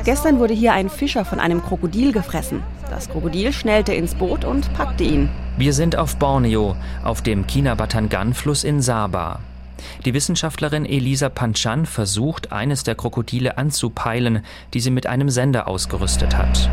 Gestern 0.05 0.39
wurde 0.39 0.55
hier 0.55 0.73
ein 0.73 0.89
Fischer 0.89 1.25
von 1.25 1.41
einem 1.41 1.63
Krokodil 1.63 2.13
gefressen. 2.13 2.63
Das 2.91 3.09
Krokodil 3.09 3.53
schnellte 3.53 3.95
ins 3.95 4.15
Boot 4.15 4.45
und 4.45 4.73
packte 4.75 5.05
ihn. 5.05 5.29
Wir 5.57 5.73
sind 5.73 5.97
auf 5.97 6.17
Borneo, 6.17 6.77
auf 7.05 7.23
dem 7.23 7.47
Kinabatangan-Fluss 7.47 8.65
in 8.65 8.81
Sabah. 8.81 9.41
Die 10.05 10.15
Wissenschaftlerin 10.15 10.87
Elisa 10.87 11.29
Panchan 11.29 11.87
versucht, 11.87 12.53
eines 12.53 12.83
der 12.85 12.95
Krokodile 12.95 13.59
anzupeilen, 13.59 14.45
die 14.75 14.81
sie 14.81 14.91
mit 14.91 15.07
einem 15.07 15.31
Sender 15.31 15.69
ausgerüstet 15.69 16.37
hat. 16.37 16.71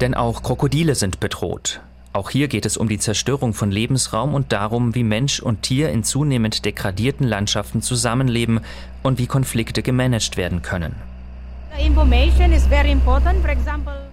Denn 0.00 0.14
auch 0.14 0.42
Krokodile 0.42 0.94
sind 0.94 1.20
bedroht. 1.20 1.80
Auch 2.12 2.28
hier 2.28 2.48
geht 2.48 2.66
es 2.66 2.76
um 2.76 2.88
die 2.88 2.98
Zerstörung 2.98 3.54
von 3.54 3.70
Lebensraum 3.70 4.34
und 4.34 4.52
darum, 4.52 4.94
wie 4.94 5.04
Mensch 5.04 5.40
und 5.40 5.62
Tier 5.62 5.90
in 5.90 6.04
zunehmend 6.04 6.64
degradierten 6.64 7.26
Landschaften 7.26 7.80
zusammenleben 7.80 8.60
und 9.02 9.18
wie 9.18 9.26
Konflikte 9.26 9.82
gemanagt 9.82 10.36
werden 10.36 10.60
können. 10.60 10.94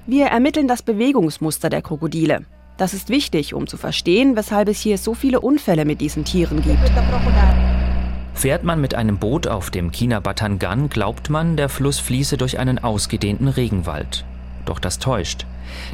Wir 0.05 0.27
ermitteln 0.27 0.67
das 0.67 0.81
Bewegungsmuster 0.81 1.69
der 1.69 1.81
Krokodile. 1.81 2.45
Das 2.79 2.93
ist 2.93 3.09
wichtig, 3.09 3.53
um 3.53 3.67
zu 3.67 3.75
verstehen, 3.75 4.37
weshalb 4.37 4.69
es 4.69 4.79
hier 4.79 4.97
so 4.97 5.13
viele 5.13 5.41
Unfälle 5.41 5.83
mit 5.83 5.99
diesen 5.99 6.23
Tieren 6.23 6.61
gibt. 6.61 6.89
Fährt 8.33 8.63
man 8.63 8.79
mit 8.79 8.95
einem 8.95 9.17
Boot 9.17 9.47
auf 9.47 9.69
dem 9.69 9.91
China 9.91 10.21
Batangan, 10.21 10.87
glaubt 10.87 11.29
man, 11.29 11.57
der 11.57 11.67
Fluss 11.67 11.99
fließe 11.99 12.37
durch 12.37 12.57
einen 12.57 12.79
ausgedehnten 12.79 13.49
Regenwald. 13.49 14.23
Doch 14.63 14.79
das 14.79 14.97
täuscht. 14.97 15.45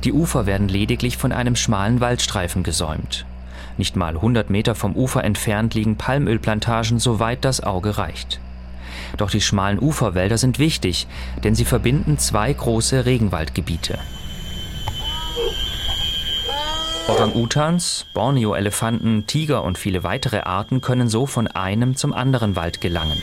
Die 0.04 0.14
Ufer 0.14 0.46
werden 0.46 0.68
lediglich 0.68 1.18
von 1.18 1.32
einem 1.32 1.56
schmalen 1.56 2.02
Waldstreifen 2.02 2.62
gesäumt. 2.62 3.26
Nicht 3.78 3.96
mal 3.96 4.14
100 4.14 4.52
Meter 4.52 4.76
vom 4.76 4.96
Ufer 4.96 5.24
entfernt 5.24 5.74
liegen 5.74 5.96
Palmölplantagen, 5.96 7.00
soweit 7.00 7.44
das 7.46 7.64
Auge 7.64 7.98
reicht. 7.98 8.40
Doch 9.18 9.32
die 9.32 9.42
schmalen 9.42 9.80
Uferwälder 9.80 10.38
sind 10.38 10.60
wichtig, 10.60 11.08
denn 11.44 11.56
sie 11.56 11.66
verbinden 11.66 12.20
zwei 12.20 12.54
große 12.54 13.08
Regenwaldgebiete. 13.08 13.98
Orang-Utans, 17.08 18.08
Borneo-Elefanten, 18.14 19.28
Tiger 19.28 19.64
und 19.64 19.78
viele 19.78 20.04
weitere 20.04 20.40
Arten 20.40 20.82
können 20.82 21.08
so 21.08 21.28
von 21.28 21.48
einem 21.48 21.96
zum 21.96 22.14
anderen 22.14 22.56
Wald 22.56 22.82
gelangen. 22.82 23.22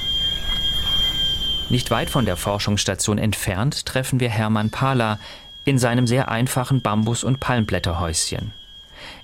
Nicht 1.69 1.91
weit 1.91 2.09
von 2.09 2.25
der 2.25 2.37
Forschungsstation 2.37 3.19
entfernt 3.19 3.85
treffen 3.85 4.21
wir 4.21 4.29
Hermann 4.29 4.71
Pala 4.71 5.19
in 5.65 5.79
seinem 5.79 6.07
sehr 6.07 6.31
einfachen 6.31 6.81
Bambus- 6.81 7.25
und 7.25 7.41
Palmblätterhäuschen. 7.41 8.53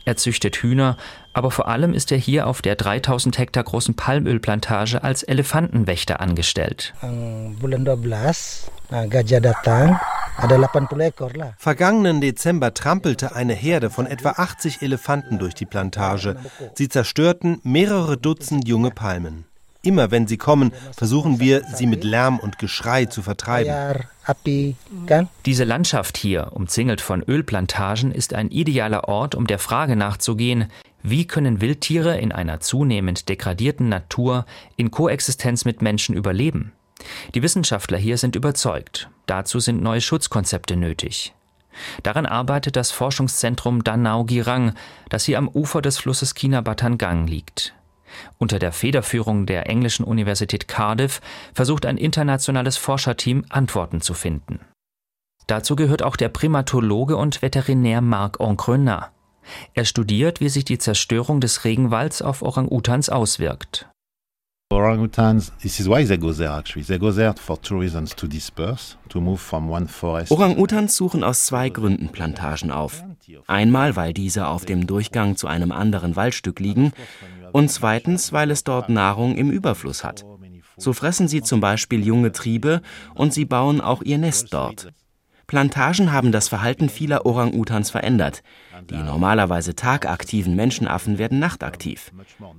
Er 0.04 0.16
züchtet 0.16 0.56
Hühner, 0.56 0.96
aber 1.32 1.52
vor 1.52 1.68
allem 1.68 1.94
ist 1.94 2.10
er 2.10 2.18
hier 2.18 2.48
auf 2.48 2.60
der 2.60 2.74
3000 2.74 3.38
Hektar 3.38 3.62
großen 3.62 3.94
Palmölplantage 3.94 5.04
als 5.04 5.22
Elefantenwächter 5.22 6.20
angestellt. 6.20 6.94
Vergangenen 11.59 12.20
Dezember 12.20 12.72
trampelte 12.72 13.35
eine 13.35 13.55
Herde 13.55 13.90
von 13.90 14.07
etwa 14.07 14.31
80 14.31 14.83
Elefanten 14.83 15.38
durch 15.38 15.55
die 15.55 15.66
Plantage. 15.66 16.37
Sie 16.74 16.88
zerstörten 16.88 17.61
mehrere 17.64 18.16
Dutzend 18.16 18.68
junge 18.68 18.90
Palmen. 18.90 19.46
Immer 19.83 20.11
wenn 20.11 20.27
sie 20.27 20.37
kommen, 20.37 20.72
versuchen 20.96 21.40
wir, 21.40 21.64
sie 21.74 21.87
mit 21.87 22.05
Lärm 22.05 22.38
und 22.38 22.59
Geschrei 22.59 23.07
zu 23.07 23.22
vertreiben. 23.22 24.05
Diese 25.46 25.64
Landschaft 25.64 26.16
hier, 26.16 26.53
umzingelt 26.53 27.01
von 27.01 27.22
Ölplantagen, 27.22 28.12
ist 28.12 28.35
ein 28.35 28.51
idealer 28.51 29.09
Ort, 29.09 29.35
um 29.35 29.46
der 29.46 29.59
Frage 29.59 29.96
nachzugehen, 29.96 30.70
wie 31.03 31.27
können 31.27 31.61
Wildtiere 31.61 32.18
in 32.18 32.33
einer 32.33 32.61
zunehmend 32.61 33.29
degradierten 33.29 33.88
Natur 33.88 34.46
in 34.77 34.90
Koexistenz 34.90 35.64
mit 35.64 35.81
Menschen 35.81 36.14
überleben? 36.14 36.72
Die 37.34 37.42
Wissenschaftler 37.42 37.98
hier 37.98 38.18
sind 38.18 38.37
überzeugt. 38.37 39.11
Dazu 39.26 39.61
sind 39.61 39.82
neue 39.82 40.00
Schutzkonzepte 40.00 40.76
nötig. 40.76 41.34
Daran 42.02 42.26
arbeitet 42.26 42.76
das 42.76 42.90
Forschungszentrum 42.90 43.84
Danao 43.84 44.24
Girang, 44.24 44.74
das 45.08 45.24
hier 45.24 45.38
am 45.38 45.48
Ufer 45.48 45.82
des 45.82 45.98
Flusses 45.98 46.34
Kinabatangang 46.34 47.26
liegt. 47.26 47.74
Unter 48.38 48.58
der 48.58 48.72
Federführung 48.72 49.46
der 49.46 49.68
englischen 49.68 50.04
Universität 50.04 50.66
Cardiff 50.66 51.20
versucht 51.54 51.87
ein 51.87 51.98
internationales 51.98 52.76
Forscherteam 52.76 53.44
Antworten 53.48 54.00
zu 54.00 54.14
finden. 54.14 54.61
Dazu 55.46 55.76
gehört 55.76 56.02
auch 56.02 56.16
der 56.16 56.28
Primatologe 56.28 57.16
und 57.16 57.42
Veterinär 57.42 58.00
Marc 58.00 58.40
Encrenat. 58.40 59.11
Er 59.72 59.87
studiert, 59.87 60.40
wie 60.40 60.50
sich 60.50 60.64
die 60.64 60.78
Zerstörung 60.78 61.40
des 61.40 61.64
Regenwalds 61.64 62.20
auf 62.20 62.42
Orang-Utans 62.42 63.08
auswirkt. 63.08 63.88
Orangutans, 64.70 65.50
this 65.62 65.81
is 65.81 65.88
why 65.88 66.04
they 66.04 66.18
go 66.18 66.31
there 66.31 66.50
actually. 66.50 66.83
They 66.83 66.98
go 66.98 67.11
there 67.11 67.33
for 67.33 67.57
two 67.57 67.81
reasons 67.81 68.14
to 68.16 68.26
disperse, 68.26 68.96
to 69.09 69.18
move 69.18 69.40
from 69.40 69.70
one 69.70 69.88
forest. 69.88 70.31
Orang-Utans 70.31 70.94
suchen 70.94 71.24
aus 71.24 71.46
zwei 71.46 71.70
Gründen 71.70 72.11
Plantagen 72.11 72.70
auf. 72.70 73.02
Einmal, 73.46 73.96
weil 73.96 74.12
diese 74.12 74.46
auf 74.46 74.66
dem 74.66 74.87
Durchgang 74.87 75.37
zu 75.37 75.46
einem 75.46 75.72
anderen 75.72 76.16
Waldstück 76.16 76.61
liegen 76.61 76.92
und 77.52 77.70
zweitens, 77.70 78.35
weil 78.35 78.50
es 78.50 78.62
dort 78.62 78.90
Nahrung 78.90 79.37
im 79.37 79.50
Überfluss 79.50 80.04
hat. 80.04 80.26
So 80.76 80.92
fressen 80.92 81.28
sie 81.28 81.40
zum 81.40 81.61
Beispiel 81.61 82.07
junge 82.07 82.33
Triebe 82.33 82.83
und 83.14 83.33
sie 83.33 83.46
bauen 83.46 83.81
auch 83.81 84.02
ihr 84.02 84.18
Nest 84.18 84.52
dort. 84.52 84.92
Plantagen 85.48 86.12
haben 86.12 86.30
das 86.30 86.48
Verhalten 86.48 86.90
vieler 86.90 87.24
Orang-Utans 87.24 87.88
verändert. 87.88 88.42
Die 88.90 88.96
normalerweise 88.96 89.74
tagaktiven 89.74 90.54
Menschenaffen 90.54 91.16
werden 91.16 91.38
nachtaktiv. 91.38 92.12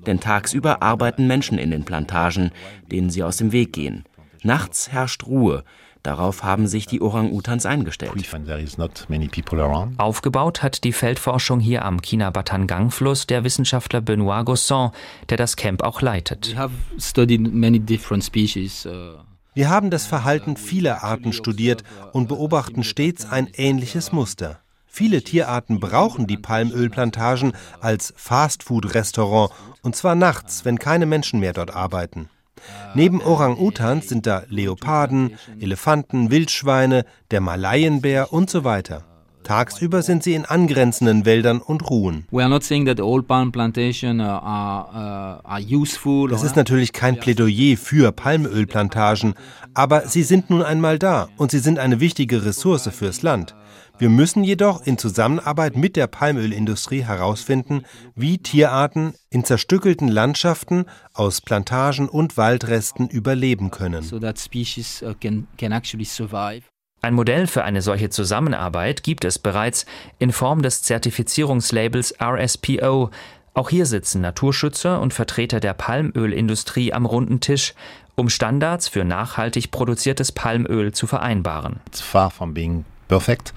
Denn 0.08 0.20
tagsüber 0.20 0.82
arbeiten 0.82 1.28
Menschen 1.28 1.60
in 1.60 1.70
den 1.70 1.86
Plantagen, 1.86 2.50
denen 2.92 3.12
sie 3.12 3.24
aus 3.24 3.38
dem 3.38 3.52
Weg 3.52 3.74
gehen. 3.74 4.06
Nachts 4.42 4.92
herrscht 4.92 5.28
Ruhe. 5.28 5.64
Darauf 6.02 6.44
haben 6.44 6.66
sich 6.66 6.88
die 6.88 7.02
Orang-Utans 7.02 7.68
eingestellt. 7.68 8.14
Aufgebaut 9.98 10.64
hat 10.64 10.84
die 10.84 10.94
Feldforschung 10.94 11.60
hier 11.60 11.86
am 11.86 12.02
Kinabatangang-Fluss 12.02 13.28
der 13.28 13.44
Wissenschaftler 13.44 14.02
Benoit 14.02 14.46
Gosson, 14.46 14.92
der 15.30 15.38
das 15.38 15.58
Camp 15.58 15.84
auch 15.84 16.02
leitet. 16.02 16.56
Wir 19.60 19.70
haben 19.70 19.90
das 19.90 20.06
Verhalten 20.06 20.56
vieler 20.56 21.04
Arten 21.04 21.34
studiert 21.34 21.84
und 22.14 22.30
beobachten 22.30 22.82
stets 22.82 23.30
ein 23.30 23.50
ähnliches 23.58 24.14
Muster. 24.14 24.62
Viele 24.88 25.22
Tierarten 25.22 25.82
brauchen 25.82 26.28
die 26.28 26.38
Palmölplantagen 26.38 27.52
als 27.82 28.14
Fastfood-Restaurant 28.16 29.52
und 29.82 29.98
zwar 29.98 30.16
nachts, 30.16 30.64
wenn 30.64 30.80
keine 30.80 31.06
Menschen 31.06 31.42
mehr 31.42 31.52
dort 31.52 31.76
arbeiten. 31.76 32.30
Neben 32.96 33.22
Orang-Utans 33.22 34.08
sind 34.08 34.28
da 34.28 34.44
Leoparden, 34.48 35.38
Elefanten, 35.60 36.32
Wildschweine, 36.32 37.04
der 37.30 37.42
Malayenbär 37.42 38.32
und 38.32 38.50
so 38.50 38.64
weiter. 38.64 39.09
Tagsüber 39.44 40.02
sind 40.02 40.24
sie 40.24 40.34
in 40.34 40.46
angrenzenden 40.46 41.26
Wäldern 41.26 41.60
und 41.60 41.90
ruhen. 41.90 42.26
Uh, 42.32 42.38
uh, 46.06 46.28
das 46.28 46.44
ist 46.44 46.56
natürlich 46.56 46.94
kein 46.94 47.20
Plädoyer 47.20 47.78
für 47.78 48.12
Palmölplantagen, 48.12 49.34
aber 49.74 50.08
sie 50.08 50.24
sind 50.24 50.50
nun 50.50 50.62
einmal 50.62 51.00
da 51.00 51.30
und 51.38 51.52
sie 51.52 51.60
sind 51.60 51.80
eine 51.80 52.00
wichtige 52.00 52.46
Ressource 52.46 52.90
fürs 52.92 53.22
Land. 53.22 53.56
Wir 53.98 54.10
müssen 54.10 54.46
jedoch 54.46 54.86
in 54.86 54.98
Zusammenarbeit 54.98 55.76
mit 55.76 55.98
der 55.98 56.08
Palmölindustrie 56.08 57.04
herausfinden, 57.04 57.84
wie 58.16 58.38
Tierarten 58.38 59.14
in 59.30 59.44
zerstückelten 59.44 60.08
Landschaften 60.08 60.86
aus 61.14 61.42
Plantagen 61.42 62.08
und 62.08 62.38
Waldresten 62.38 63.10
überleben 63.10 63.72
können. 63.72 64.06
Uh, 64.10 64.20
Ein 67.02 67.14
Modell 67.14 67.48
für 67.48 67.64
eine 67.64 67.82
solche 67.82 68.10
Zusammenarbeit 68.10 69.04
gibt 69.04 69.24
es 69.24 69.40
bereits 69.40 69.86
in 70.18 70.34
Form 70.34 70.62
des 70.62 70.84
Zertifizierungslabels 70.84 72.16
RSPO. 72.22 73.10
Auch 73.54 73.70
hier 73.70 73.86
sitzen 73.86 74.22
Naturschützer 74.22 75.00
und 75.00 75.14
Vertreter 75.14 75.62
der 75.62 75.74
Palmölindustrie 75.74 76.92
am 76.92 77.06
runden 77.06 77.40
Tisch, 77.40 77.74
um 78.16 78.30
Standards 78.30 78.90
für 78.90 79.06
nachhaltig 79.06 79.72
produziertes 79.72 80.34
Palmöl 80.34 80.92
zu 80.92 81.08
vereinbaren. 81.08 81.80
Perfect. 83.08 83.54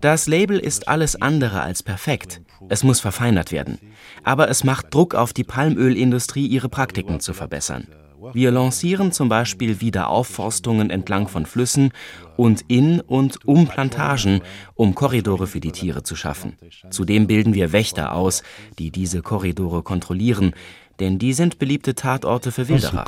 Das 0.00 0.26
Label 0.26 0.58
ist 0.58 0.88
alles 0.88 1.20
andere 1.20 1.60
als 1.60 1.82
perfekt. 1.82 2.40
Es 2.70 2.82
muss 2.82 3.00
verfeinert 3.00 3.52
werden. 3.52 3.78
Aber 4.24 4.48
es 4.48 4.64
macht 4.64 4.94
Druck 4.94 5.14
auf 5.14 5.34
die 5.34 5.44
Palmölindustrie, 5.44 6.46
ihre 6.46 6.70
Praktiken 6.70 7.20
zu 7.20 7.34
verbessern. 7.34 7.88
Wir 8.32 8.50
lancieren 8.50 9.12
zum 9.12 9.28
Beispiel 9.28 9.80
Wiederaufforstungen 9.80 10.90
entlang 10.90 11.28
von 11.28 11.46
Flüssen 11.46 11.92
und 12.36 12.62
in 12.68 13.00
und 13.00 13.46
um 13.46 13.66
Plantagen, 13.66 14.40
um 14.74 14.94
Korridore 14.94 15.46
für 15.46 15.60
die 15.60 15.72
Tiere 15.72 16.02
zu 16.02 16.16
schaffen. 16.16 16.56
Zudem 16.90 17.26
bilden 17.26 17.54
wir 17.54 17.72
Wächter 17.72 18.12
aus, 18.12 18.42
die 18.78 18.90
diese 18.90 19.22
Korridore 19.22 19.82
kontrollieren, 19.82 20.54
denn 21.00 21.18
die 21.18 21.32
sind 21.32 21.58
beliebte 21.58 21.94
Tatorte 21.94 22.52
für 22.52 22.68
Wilderer. 22.68 23.04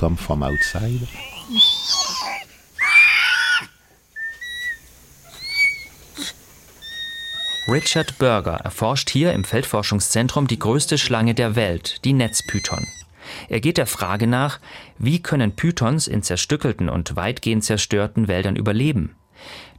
Richard 7.71 8.17
Berger 8.19 8.55
erforscht 8.65 9.11
hier 9.11 9.35
im 9.35 9.45
Feldforschungszentrum 9.45 10.47
die 10.47 10.59
größte 10.59 10.97
Schlange 10.97 11.35
der 11.35 11.55
Welt, 11.55 12.03
die 12.07 12.15
Netzpython. 12.15 12.87
Er 13.49 13.61
geht 13.61 13.79
der 13.79 13.87
Frage 13.87 14.27
nach, 14.27 14.61
wie 14.99 15.23
können 15.23 15.53
Pythons 15.53 16.07
in 16.07 16.23
zerstückelten 16.23 16.89
und 16.89 17.17
weitgehend 17.17 17.65
zerstörten 17.65 18.29
Wäldern 18.29 18.57
überleben? 18.57 19.17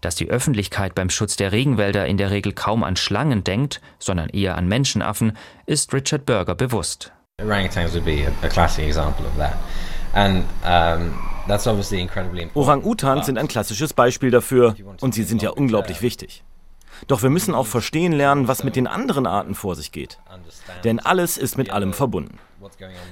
Dass 0.02 0.16
die 0.16 0.30
Öffentlichkeit 0.30 0.96
beim 0.96 1.10
Schutz 1.10 1.36
der 1.36 1.52
Regenwälder 1.52 2.06
in 2.08 2.18
der 2.18 2.32
Regel 2.32 2.54
kaum 2.54 2.84
an 2.84 2.96
Schlangen 2.96 3.44
denkt, 3.44 3.82
sondern 4.00 4.30
eher 4.30 4.58
an 4.58 4.68
Menschenaffen, 4.68 5.38
ist 5.66 5.94
Richard 5.94 6.26
Berger 6.26 6.56
bewusst. 6.56 7.12
Orang-Utans 12.54 13.26
sind 13.26 13.38
ein 13.38 13.48
klassisches 13.48 13.94
Beispiel 13.94 14.32
dafür 14.32 14.76
und 15.02 15.14
sie 15.14 15.24
sind 15.24 15.42
ja 15.42 15.50
unglaublich 15.50 16.02
wichtig. 16.02 16.44
Doch 17.08 17.24
wir 17.24 17.30
müssen 17.30 17.56
auch 17.56 17.68
verstehen 17.68 18.12
lernen, 18.12 18.48
was 18.48 18.64
mit 18.64 18.76
den 18.76 18.88
anderen 18.88 19.26
Arten 19.26 19.56
vor 19.56 19.76
sich 19.76 19.92
geht. 19.92 20.20
Denn 20.84 21.00
alles 21.00 21.38
ist 21.38 21.58
mit 21.58 21.70
allem 21.70 21.94
verbunden. 21.94 22.40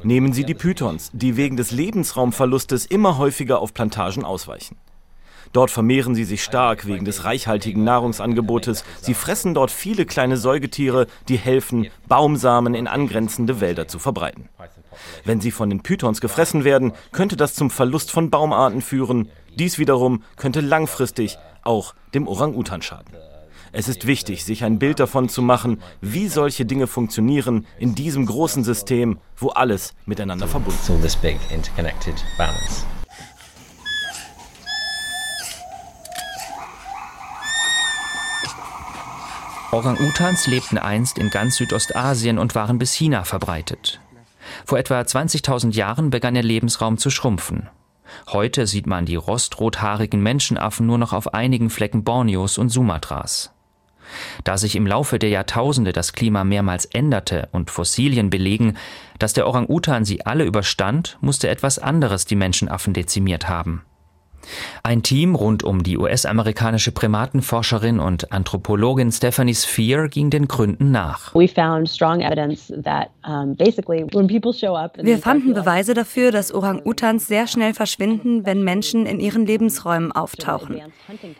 Nehmen 0.04 0.34
Sie 0.34 0.44
die 0.44 0.54
Pythons, 0.54 1.10
die 1.14 1.38
wegen 1.38 1.58
des 1.58 1.72
Lebensraumverlustes 1.72 2.86
immer 2.86 3.18
häufiger 3.18 3.60
auf 3.60 3.74
Plantagen 3.74 4.26
ausweichen. 4.26 4.78
Dort 5.54 5.72
vermehren 5.72 6.16
sie 6.16 6.24
sich 6.24 6.44
stark 6.44 6.86
wegen 6.88 7.06
des 7.06 7.24
reichhaltigen 7.24 7.84
Nahrungsangebotes. 7.84 8.84
Sie 9.02 9.14
fressen 9.14 9.54
dort 9.54 9.72
viele 9.72 10.06
kleine 10.06 10.38
Säugetiere, 10.38 11.08
die 11.30 11.38
helfen, 11.38 11.88
Baumsamen 12.08 12.74
in 12.74 12.88
angrenzende 12.88 13.62
Wälder 13.62 13.88
zu 13.88 14.00
verbreiten. 14.00 14.50
Wenn 15.24 15.42
sie 15.42 15.52
von 15.52 15.70
den 15.70 15.84
Pythons 15.84 16.22
gefressen 16.22 16.64
werden, 16.64 16.94
könnte 17.12 17.38
das 17.38 17.54
zum 17.54 17.70
Verlust 17.70 18.12
von 18.12 18.30
Baumarten 18.30 18.82
führen. 18.82 19.30
Dies 19.56 19.80
wiederum 19.80 20.24
könnte 20.36 20.62
langfristig 20.62 21.38
auch 21.64 21.96
dem 22.14 22.28
Orang-Utan 22.28 22.82
schaden. 22.82 23.14
Es 23.78 23.88
ist 23.88 24.08
wichtig, 24.08 24.44
sich 24.44 24.64
ein 24.64 24.80
Bild 24.80 25.00
davon 25.00 25.30
zu 25.30 25.44
machen, 25.44 25.84
wie 26.02 26.30
solche 26.30 26.66
Dinge 26.66 26.88
funktionieren 26.88 27.68
in 27.78 27.94
diesem 27.94 28.26
großen 28.26 28.64
System, 28.64 29.20
wo 29.36 29.50
alles 29.50 29.94
miteinander 30.08 30.48
verbunden 30.48 30.80
ist. 32.66 32.88
Orang-Utans 39.72 40.48
lebten 40.48 40.80
einst 40.80 41.20
in 41.20 41.30
ganz 41.30 41.58
Südostasien 41.58 42.40
und 42.40 42.56
waren 42.56 42.80
bis 42.80 42.94
China 42.94 43.26
verbreitet. 43.26 44.02
Vor 44.66 44.80
etwa 44.80 45.02
20.000 45.02 45.76
Jahren 45.76 46.10
begann 46.10 46.36
ihr 46.36 46.42
Lebensraum 46.42 46.98
zu 46.98 47.12
schrumpfen. 47.12 47.70
Heute 48.30 48.66
sieht 48.66 48.88
man 48.88 49.06
die 49.06 49.18
rostrothaarigen 49.18 50.24
Menschenaffen 50.24 50.88
nur 50.88 50.98
noch 50.98 51.14
auf 51.14 51.36
einigen 51.36 51.70
Flecken 51.70 52.04
Borneos 52.04 52.58
und 52.58 52.70
Sumatras. 52.70 53.54
Da 54.44 54.58
sich 54.58 54.76
im 54.76 54.88
Laufe 54.88 55.20
der 55.20 55.30
Jahrtausende 55.30 55.94
das 55.94 56.14
Klima 56.14 56.44
mehrmals 56.44 56.86
änderte 56.86 57.50
und 57.52 57.72
Fossilien 57.72 58.30
belegen, 58.30 58.78
dass 59.20 59.34
der 59.34 59.48
Orang-Utan 59.48 60.06
sie 60.06 60.26
alle 60.26 60.46
überstand, 60.46 61.18
musste 61.22 61.50
etwas 61.50 61.80
anderes 61.80 62.26
die 62.26 62.36
Menschenaffen 62.36 62.94
dezimiert 62.94 63.50
haben. 63.50 63.84
Ein 64.84 65.02
Team 65.04 65.36
rund 65.36 65.64
um 65.64 65.84
die 65.84 65.98
US-amerikanische 65.98 66.92
Primatenforscherin 66.92 68.00
und 68.00 68.32
Anthropologin 68.32 69.12
Stephanie 69.12 69.56
Sphere 69.56 70.08
ging 70.10 70.30
den 70.30 70.48
Gründen 70.48 70.92
nach. 70.92 71.34
Wir 71.34 71.50
fanden 75.20 75.54
Beweise 75.54 75.94
dafür, 75.94 76.32
dass 76.32 76.54
Orang-Utans 76.54 77.28
sehr 77.28 77.48
schnell 77.48 77.74
verschwinden, 77.74 78.46
wenn 78.46 78.64
Menschen 78.64 79.06
in 79.06 79.20
ihren 79.20 79.46
Lebensräumen 79.46 80.14
auftauchen. 80.14 80.82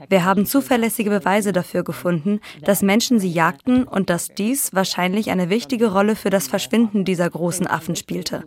Wir 0.10 0.26
haben 0.26 0.46
zuverlässige 0.46 1.10
Beweise 1.10 1.54
dafür 1.54 1.84
gefunden, 1.84 2.42
dass 2.64 2.82
Menschen 2.82 3.20
sie 3.20 3.32
jagten 3.32 3.84
und 3.84 4.10
dass 4.10 4.30
dies 4.30 4.74
wahrscheinlich 4.74 5.30
eine 5.32 5.50
wichtige 5.50 5.94
Rolle 5.94 6.16
für 6.16 6.30
das 6.30 6.48
Verschwinden 6.48 7.04
dieser 7.06 7.30
großen 7.30 7.68
Affen 7.68 7.96
spielte. 7.96 8.44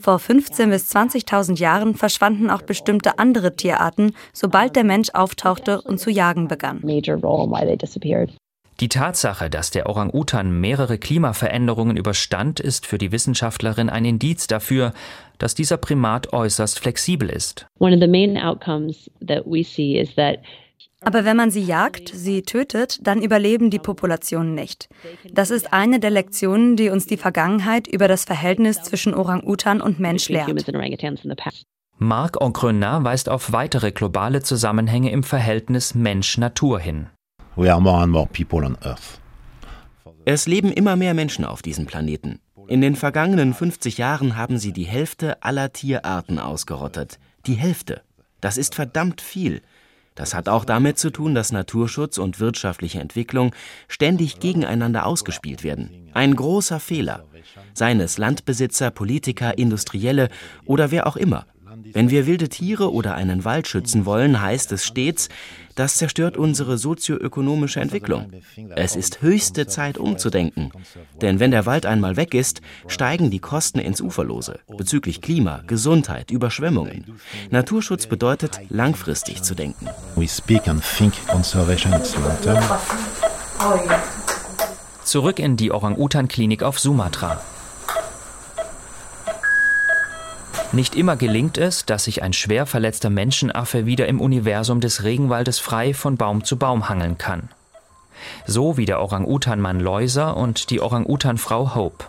Vor 0.00 0.18
15.000 0.18 0.70
bis 0.70 0.94
20.000 0.94 1.58
Jahren 1.58 1.96
verschwanden 1.96 2.50
auch 2.50 2.62
bestimmte 2.62 3.18
andere 3.18 3.56
Tierarten 3.56 3.79
Tierarten, 3.80 4.14
sobald 4.32 4.76
der 4.76 4.84
Mensch 4.84 5.10
auftauchte 5.12 5.80
und 5.80 5.98
zu 5.98 6.10
jagen 6.10 6.48
begann. 6.48 6.80
Die 8.80 8.88
Tatsache, 8.88 9.50
dass 9.50 9.70
der 9.70 9.88
Orang-Utan 9.88 10.60
mehrere 10.60 10.96
Klimaveränderungen 10.96 11.96
überstand, 11.98 12.60
ist 12.60 12.86
für 12.86 12.96
die 12.96 13.12
Wissenschaftlerin 13.12 13.90
ein 13.90 14.06
Indiz 14.06 14.46
dafür, 14.46 14.92
dass 15.38 15.54
dieser 15.54 15.76
Primat 15.76 16.32
äußerst 16.32 16.78
flexibel 16.78 17.28
ist. 17.28 17.66
Aber 21.02 21.24
wenn 21.24 21.36
man 21.36 21.50
sie 21.50 21.62
jagt, 21.62 22.10
sie 22.14 22.42
tötet, 22.42 23.06
dann 23.06 23.22
überleben 23.22 23.70
die 23.70 23.78
Populationen 23.78 24.54
nicht. 24.54 24.88
Das 25.30 25.50
ist 25.50 25.72
eine 25.72 25.98
der 25.98 26.10
Lektionen, 26.10 26.76
die 26.76 26.90
uns 26.90 27.06
die 27.06 27.16
Vergangenheit 27.16 27.86
über 27.86 28.06
das 28.08 28.24
Verhältnis 28.24 28.82
zwischen 28.82 29.14
Orang-Utan 29.14 29.80
und 29.80 29.98
Mensch 29.98 30.28
lehrt. 30.28 30.48
Marc 32.02 32.40
Engrenin 32.40 33.04
weist 33.04 33.28
auf 33.28 33.52
weitere 33.52 33.92
globale 33.92 34.40
Zusammenhänge 34.40 35.10
im 35.10 35.22
Verhältnis 35.22 35.94
Mensch-Natur 35.94 36.80
hin. 36.80 37.08
Es 40.24 40.46
leben 40.46 40.72
immer 40.72 40.96
mehr 40.96 41.12
Menschen 41.12 41.44
auf 41.44 41.60
diesem 41.60 41.84
Planeten. 41.84 42.40
In 42.68 42.80
den 42.80 42.96
vergangenen 42.96 43.52
50 43.52 43.98
Jahren 43.98 44.34
haben 44.34 44.56
sie 44.56 44.72
die 44.72 44.84
Hälfte 44.84 45.42
aller 45.42 45.74
Tierarten 45.74 46.38
ausgerottet. 46.38 47.18
Die 47.44 47.52
Hälfte. 47.52 48.00
Das 48.40 48.56
ist 48.56 48.74
verdammt 48.74 49.20
viel. 49.20 49.60
Das 50.14 50.32
hat 50.32 50.48
auch 50.48 50.64
damit 50.64 50.98
zu 50.98 51.10
tun, 51.10 51.34
dass 51.34 51.52
Naturschutz 51.52 52.16
und 52.16 52.40
wirtschaftliche 52.40 53.00
Entwicklung 53.00 53.54
ständig 53.88 54.40
gegeneinander 54.40 55.04
ausgespielt 55.04 55.64
werden. 55.64 56.08
Ein 56.14 56.34
großer 56.34 56.80
Fehler. 56.80 57.26
Seien 57.74 58.00
es 58.00 58.16
Landbesitzer, 58.16 58.90
Politiker, 58.90 59.58
Industrielle 59.58 60.30
oder 60.64 60.90
wer 60.90 61.06
auch 61.06 61.16
immer. 61.16 61.44
Wenn 61.92 62.10
wir 62.10 62.26
wilde 62.26 62.48
Tiere 62.48 62.92
oder 62.92 63.14
einen 63.14 63.44
Wald 63.44 63.66
schützen 63.66 64.06
wollen, 64.06 64.40
heißt 64.40 64.72
es 64.72 64.84
stets, 64.84 65.28
das 65.74 65.96
zerstört 65.96 66.36
unsere 66.36 66.76
sozioökonomische 66.78 67.80
Entwicklung. 67.80 68.32
Es 68.76 68.96
ist 68.96 69.22
höchste 69.22 69.66
Zeit 69.66 69.98
umzudenken. 69.98 70.72
Denn 71.20 71.40
wenn 71.40 71.50
der 71.50 71.64
Wald 71.66 71.86
einmal 71.86 72.16
weg 72.16 72.34
ist, 72.34 72.60
steigen 72.86 73.30
die 73.30 73.38
Kosten 73.38 73.78
ins 73.78 74.00
Uferlose 74.00 74.60
bezüglich 74.76 75.20
Klima, 75.20 75.62
Gesundheit, 75.66 76.30
Überschwemmungen. 76.30 77.18
Naturschutz 77.50 78.06
bedeutet, 78.06 78.60
langfristig 78.68 79.42
zu 79.42 79.54
denken. 79.54 79.88
Zurück 85.04 85.38
in 85.38 85.56
die 85.56 85.72
Orang-Utan-Klinik 85.72 86.62
auf 86.62 86.78
Sumatra. 86.78 87.40
Nicht 90.72 90.94
immer 90.94 91.16
gelingt 91.16 91.58
es, 91.58 91.84
dass 91.84 92.04
sich 92.04 92.22
ein 92.22 92.32
schwer 92.32 92.64
verletzter 92.64 93.10
Menschenaffe 93.10 93.86
wieder 93.86 94.06
im 94.06 94.20
Universum 94.20 94.80
des 94.80 95.02
Regenwaldes 95.02 95.58
frei 95.58 95.94
von 95.94 96.16
Baum 96.16 96.44
zu 96.44 96.56
Baum 96.56 96.88
hangeln 96.88 97.18
kann. 97.18 97.48
So 98.46 98.76
wie 98.76 98.84
der 98.84 99.00
Orang-Utan-Mann 99.00 99.80
Loiser 99.80 100.36
und 100.36 100.70
die 100.70 100.80
Orang-Utan-Frau 100.80 101.74
Hope. 101.74 102.04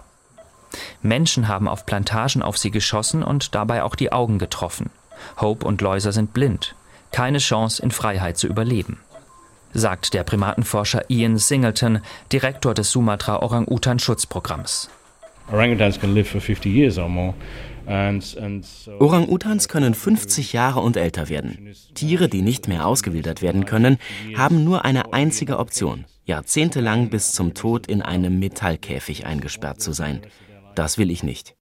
Menschen 1.02 1.48
haben 1.48 1.68
auf 1.68 1.88
Plantagen 1.88 2.44
auf 2.44 2.58
sie 2.58 2.70
geschossen 2.70 3.24
und 3.24 3.56
dabei 3.56 3.82
auch 3.82 3.96
die 3.96 4.12
Augen 4.12 4.38
getroffen. 4.38 4.92
Hope 5.40 5.66
und 5.66 5.82
Loiser 5.82 6.12
sind 6.12 6.34
blind. 6.34 6.76
Keine 7.12 7.40
Chance, 7.40 7.82
in 7.82 7.90
Freiheit 7.90 8.38
zu 8.38 8.48
überleben. 8.48 9.00
Sagt 9.74 10.14
der 10.14 10.24
Primatenforscher 10.24 11.10
Ian 11.10 11.40
Singleton, 11.40 12.02
Direktor 12.32 12.76
des 12.76 12.92
Sumatra 12.92 13.42
Orang-Utan-Schutzprogramms. 13.42 14.90
Orangutans 15.52 16.00
can 16.00 16.14
live 16.14 16.30
for 16.30 16.40
50 16.40 16.70
years 16.70 16.98
or 16.98 17.10
more. 17.10 17.34
Orang-Utans 17.88 19.68
können 19.68 19.94
50 19.94 20.54
Jahre 20.54 20.80
und 20.82 20.98
älter 20.98 21.30
werden. 21.30 21.74
Tiere, 21.94 22.30
die 22.30 22.42
nicht 22.42 22.68
mehr 22.68 22.86
ausgewildert 22.86 23.42
werden 23.42 23.66
können, 23.66 23.98
haben 24.36 24.64
nur 24.64 24.86
eine 24.86 25.14
einzige 25.14 25.60
Option, 25.60 26.06
jahrzehntelang 26.26 27.10
bis 27.10 27.32
zum 27.32 27.54
Tod 27.54 27.88
in 27.88 28.02
einem 28.02 28.40
Metallkäfig 28.40 29.26
eingesperrt 29.26 29.82
zu 29.82 29.92
sein. 29.92 30.22
Das 30.76 30.98
will 30.98 31.12
ich 31.12 31.24
nicht. 31.24 31.56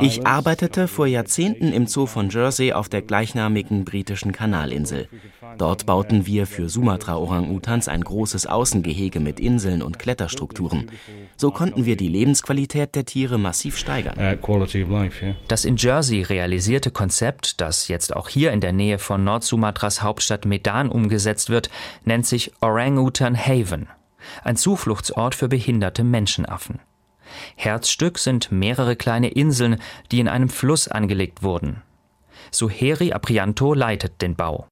Ich 0.00 0.26
arbeitete 0.26 0.88
vor 0.88 1.06
Jahrzehnten 1.06 1.72
im 1.74 1.86
Zoo 1.86 2.06
von 2.06 2.30
Jersey 2.30 2.72
auf 2.72 2.88
der 2.88 3.02
gleichnamigen 3.02 3.84
britischen 3.84 4.32
Kanalinsel. 4.32 5.08
Dort 5.56 5.86
bauten 5.86 6.26
wir 6.26 6.46
für 6.46 6.68
Sumatra-Orang-Utans 6.68 7.88
ein 7.88 8.02
großes 8.02 8.46
Außengehege 8.46 9.20
mit 9.20 9.40
Inseln 9.40 9.82
und 9.82 9.98
Kletterstrukturen. 9.98 10.90
So 11.36 11.50
konnten 11.50 11.86
wir 11.86 11.96
die 11.96 12.08
Lebensqualität 12.08 12.94
der 12.94 13.04
Tiere 13.04 13.38
massiv 13.38 13.78
steigern. 13.78 14.18
Das 15.48 15.64
in 15.64 15.76
Jersey 15.76 16.22
realisierte 16.22 16.90
Konzept, 16.90 17.60
das 17.60 17.88
jetzt 17.88 18.14
auch 18.14 18.28
hier 18.28 18.52
in 18.52 18.60
der 18.60 18.72
Nähe 18.72 18.98
von 18.98 19.24
Nordsumatras 19.24 20.02
Hauptstadt 20.02 20.44
Medan 20.44 20.90
umgesetzt 20.90 21.50
wird, 21.50 21.70
nennt 22.04 22.26
sich 22.26 22.52
Orang-Utan 22.60 23.36
Haven 23.36 23.88
ein 24.44 24.56
Zufluchtsort 24.56 25.34
für 25.34 25.48
behinderte 25.48 26.04
Menschenaffen. 26.04 26.80
Herzstück 27.56 28.18
sind 28.18 28.50
mehrere 28.50 28.96
kleine 28.96 29.28
Inseln, 29.28 29.80
die 30.10 30.20
in 30.20 30.28
einem 30.28 30.48
Fluss 30.48 30.88
angelegt 30.88 31.42
wurden. 31.42 31.82
Suheri 32.50 33.12
Aprianto 33.12 33.74
leitet 33.74 34.22
den 34.22 34.34
Bau. 34.34 34.66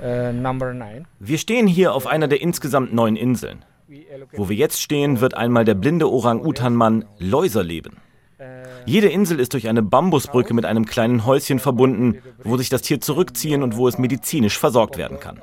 Uh, 0.00 1.08
wir 1.18 1.38
stehen 1.38 1.66
hier 1.66 1.92
auf 1.92 2.06
einer 2.06 2.28
der 2.28 2.40
insgesamt 2.40 2.92
neun 2.92 3.16
Inseln. 3.16 3.64
Wo 4.32 4.48
wir 4.48 4.54
jetzt 4.54 4.80
stehen, 4.80 5.20
wird 5.20 5.34
einmal 5.34 5.64
der 5.64 5.74
blinde 5.74 6.08
Orang-Utan-Mann 6.08 7.04
Läuser 7.18 7.64
leben. 7.64 7.96
Jede 8.86 9.08
Insel 9.08 9.40
ist 9.40 9.54
durch 9.54 9.68
eine 9.68 9.82
Bambusbrücke 9.82 10.54
mit 10.54 10.64
einem 10.64 10.86
kleinen 10.86 11.26
Häuschen 11.26 11.58
verbunden, 11.58 12.22
wo 12.44 12.56
sich 12.56 12.68
das 12.68 12.82
Tier 12.82 13.00
zurückziehen 13.00 13.64
und 13.64 13.76
wo 13.76 13.88
es 13.88 13.98
medizinisch 13.98 14.56
versorgt 14.56 14.96
werden 14.96 15.18
kann. 15.18 15.40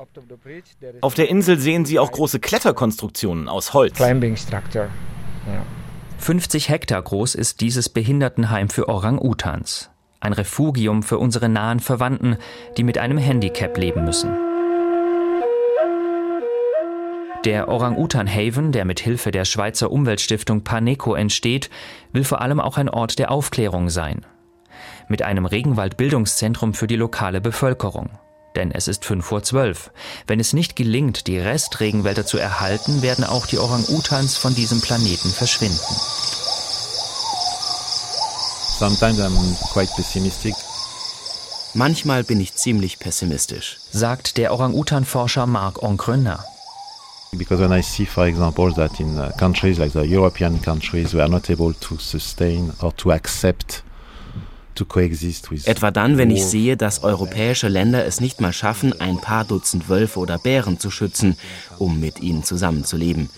Auf 1.02 1.16
der 1.16 1.30
Insel 1.30 1.60
sehen 1.60 1.84
Sie 1.84 2.00
auch 2.00 2.12
große 2.14 2.40
Kletterkonstruktionen 2.40 3.50
aus 3.50 3.74
Holz. 3.74 3.98
50 6.18 6.70
Hektar 6.70 7.02
groß 7.02 7.36
ist 7.36 7.60
dieses 7.60 7.90
Behindertenheim 7.90 8.70
für 8.70 8.88
Orang-Utans. 8.88 9.92
Ein 10.26 10.34
Refugium 10.34 11.04
für 11.04 11.20
unsere 11.20 11.50
nahen 11.50 11.80
Verwandten, 11.80 12.38
die 12.78 12.84
mit 12.84 12.98
einem 12.98 13.20
Handicap 13.20 13.78
leben 13.78 14.06
müssen. 14.06 14.36
Der 17.46 17.68
Orang-Utan 17.68 18.28
Haven, 18.28 18.72
der 18.72 18.86
mit 18.86 19.00
Hilfe 19.00 19.30
der 19.30 19.46
Schweizer 19.46 19.92
Umweltstiftung 19.92 20.64
Paneco 20.64 21.14
entsteht, 21.14 21.70
will 22.12 22.24
vor 22.24 22.42
allem 22.42 22.60
auch 22.60 22.78
ein 22.78 22.90
Ort 22.90 23.20
der 23.20 23.30
Aufklärung 23.30 23.92
sein. 23.92 24.26
Mit 25.10 25.22
einem 25.22 25.46
Regenwaldbildungszentrum 25.46 26.74
für 26.74 26.88
die 26.88 26.96
lokale 26.96 27.40
Bevölkerung. 27.40 28.10
Denn 28.56 28.72
es 28.72 28.88
ist 28.88 29.06
5 29.06 29.24
vor 29.24 29.44
12. 29.44 29.92
Wenn 30.26 30.40
es 30.40 30.54
nicht 30.54 30.76
gelingt, 30.76 31.28
die 31.28 31.38
Restregenwälder 31.38 32.26
zu 32.26 32.40
erhalten, 32.40 33.04
werden 33.04 33.26
auch 33.26 33.46
die 33.46 33.60
Orang-Utans 33.60 34.38
von 34.38 34.56
diesem 34.56 34.82
Planeten 34.82 35.30
verschwinden. 35.30 36.45
Sometimes 38.78 39.20
I'm 39.20 39.56
quite 39.72 39.90
pessimistic. 39.96 40.54
Manchmal 41.76 42.26
bin 42.26 42.42
ich 42.42 42.56
ziemlich 42.56 43.00
pessimistisch, 43.00 43.78
sagt 43.90 44.36
der 44.36 44.52
Orang-Utan-Forscher 44.54 45.48
Marc 45.48 45.82
Oncrenin. 45.82 46.40
Because 47.38 47.62
when 47.62 47.72
I 47.72 47.82
see, 47.82 48.06
for 48.06 48.26
example, 48.26 48.74
that 48.74 49.00
in 49.00 49.18
uh, 49.18 49.32
countries 49.38 49.78
like 49.78 49.94
the 49.94 50.04
European 50.04 50.62
countries, 50.62 51.14
we 51.14 51.22
are 51.22 51.30
not 51.30 51.50
able 51.50 51.74
to 51.74 51.98
sustain 51.98 52.74
or 52.82 52.94
to 52.98 53.12
accept 53.12 53.84
Etwa 54.78 55.90
dann, 55.90 56.18
wenn 56.18 56.32
ich 56.32 56.44
sehe, 56.44 56.76
dass 56.76 57.02
europäische 57.02 57.70
Länder 57.70 58.06
es 58.06 58.20
nicht 58.20 58.42
mal 58.42 58.52
schaffen, 58.52 59.00
ein 59.00 59.22
paar 59.22 59.46
Dutzend 59.46 59.88
Wölfe 59.88 60.20
oder 60.20 60.38
Bären 60.38 60.82
zu 60.82 60.92
schützen, 60.92 61.38
um 61.80 62.02
mit 62.02 62.20
ihnen 62.20 62.44
zusammenzuleben. 62.44 63.30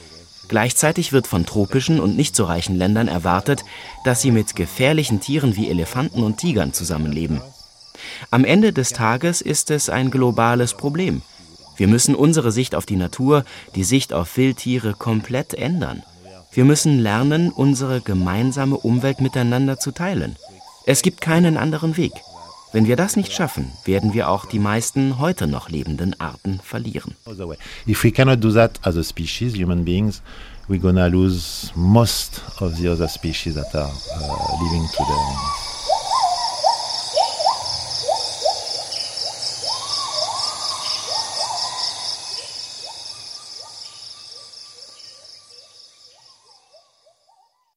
Gleichzeitig 0.47 1.11
wird 1.11 1.27
von 1.27 1.45
tropischen 1.45 1.99
und 1.99 2.15
nicht 2.15 2.35
so 2.35 2.45
reichen 2.45 2.77
Ländern 2.77 3.07
erwartet, 3.07 3.63
dass 4.03 4.21
sie 4.21 4.31
mit 4.31 4.55
gefährlichen 4.55 5.19
Tieren 5.19 5.55
wie 5.55 5.69
Elefanten 5.69 6.23
und 6.23 6.37
Tigern 6.37 6.73
zusammenleben. 6.73 7.41
Am 8.31 8.45
Ende 8.45 8.73
des 8.73 8.89
Tages 8.89 9.41
ist 9.41 9.71
es 9.71 9.89
ein 9.89 10.11
globales 10.11 10.73
Problem. 10.73 11.21
Wir 11.75 11.87
müssen 11.87 12.15
unsere 12.15 12.51
Sicht 12.51 12.75
auf 12.75 12.85
die 12.85 12.95
Natur, 12.95 13.43
die 13.75 13.83
Sicht 13.83 14.13
auf 14.13 14.37
Wildtiere 14.37 14.93
komplett 14.93 15.53
ändern. 15.53 16.03
Wir 16.51 16.65
müssen 16.65 16.97
lernen, 16.99 17.51
unsere 17.51 18.01
gemeinsame 18.01 18.77
Umwelt 18.77 19.21
miteinander 19.21 19.77
zu 19.77 19.91
teilen. 19.91 20.37
Es 20.85 21.01
gibt 21.01 21.21
keinen 21.21 21.57
anderen 21.57 21.97
Weg. 21.97 22.13
Wenn 22.73 22.85
wir 22.85 22.97
das 22.97 23.15
nicht 23.15 23.31
schaffen, 23.31 23.71
werden 23.85 24.13
wir 24.13 24.29
auch 24.29 24.45
die 24.45 24.59
meisten 24.59 25.19
heute 25.19 25.47
noch 25.47 25.69
lebenden 25.69 26.19
Arten 26.19 26.59
verlieren. 26.61 27.15
If 27.87 28.03
we 28.03 28.11
cannot 28.11 28.43
do 28.43 28.51
that 28.51 28.79
as 28.83 28.97
a 28.97 29.03
species, 29.03 29.55
human 29.55 29.85
beings, 29.85 30.21
we're 30.67 30.81
gonna 30.81 31.07
lose 31.07 31.71
most 31.75 32.41
of 32.59 32.75
the 32.75 32.89
other 32.89 33.07
species 33.07 33.55
that 33.55 33.73
are 33.73 33.89
uh, 33.89 34.63
living 34.63 34.85
today. 34.91 35.66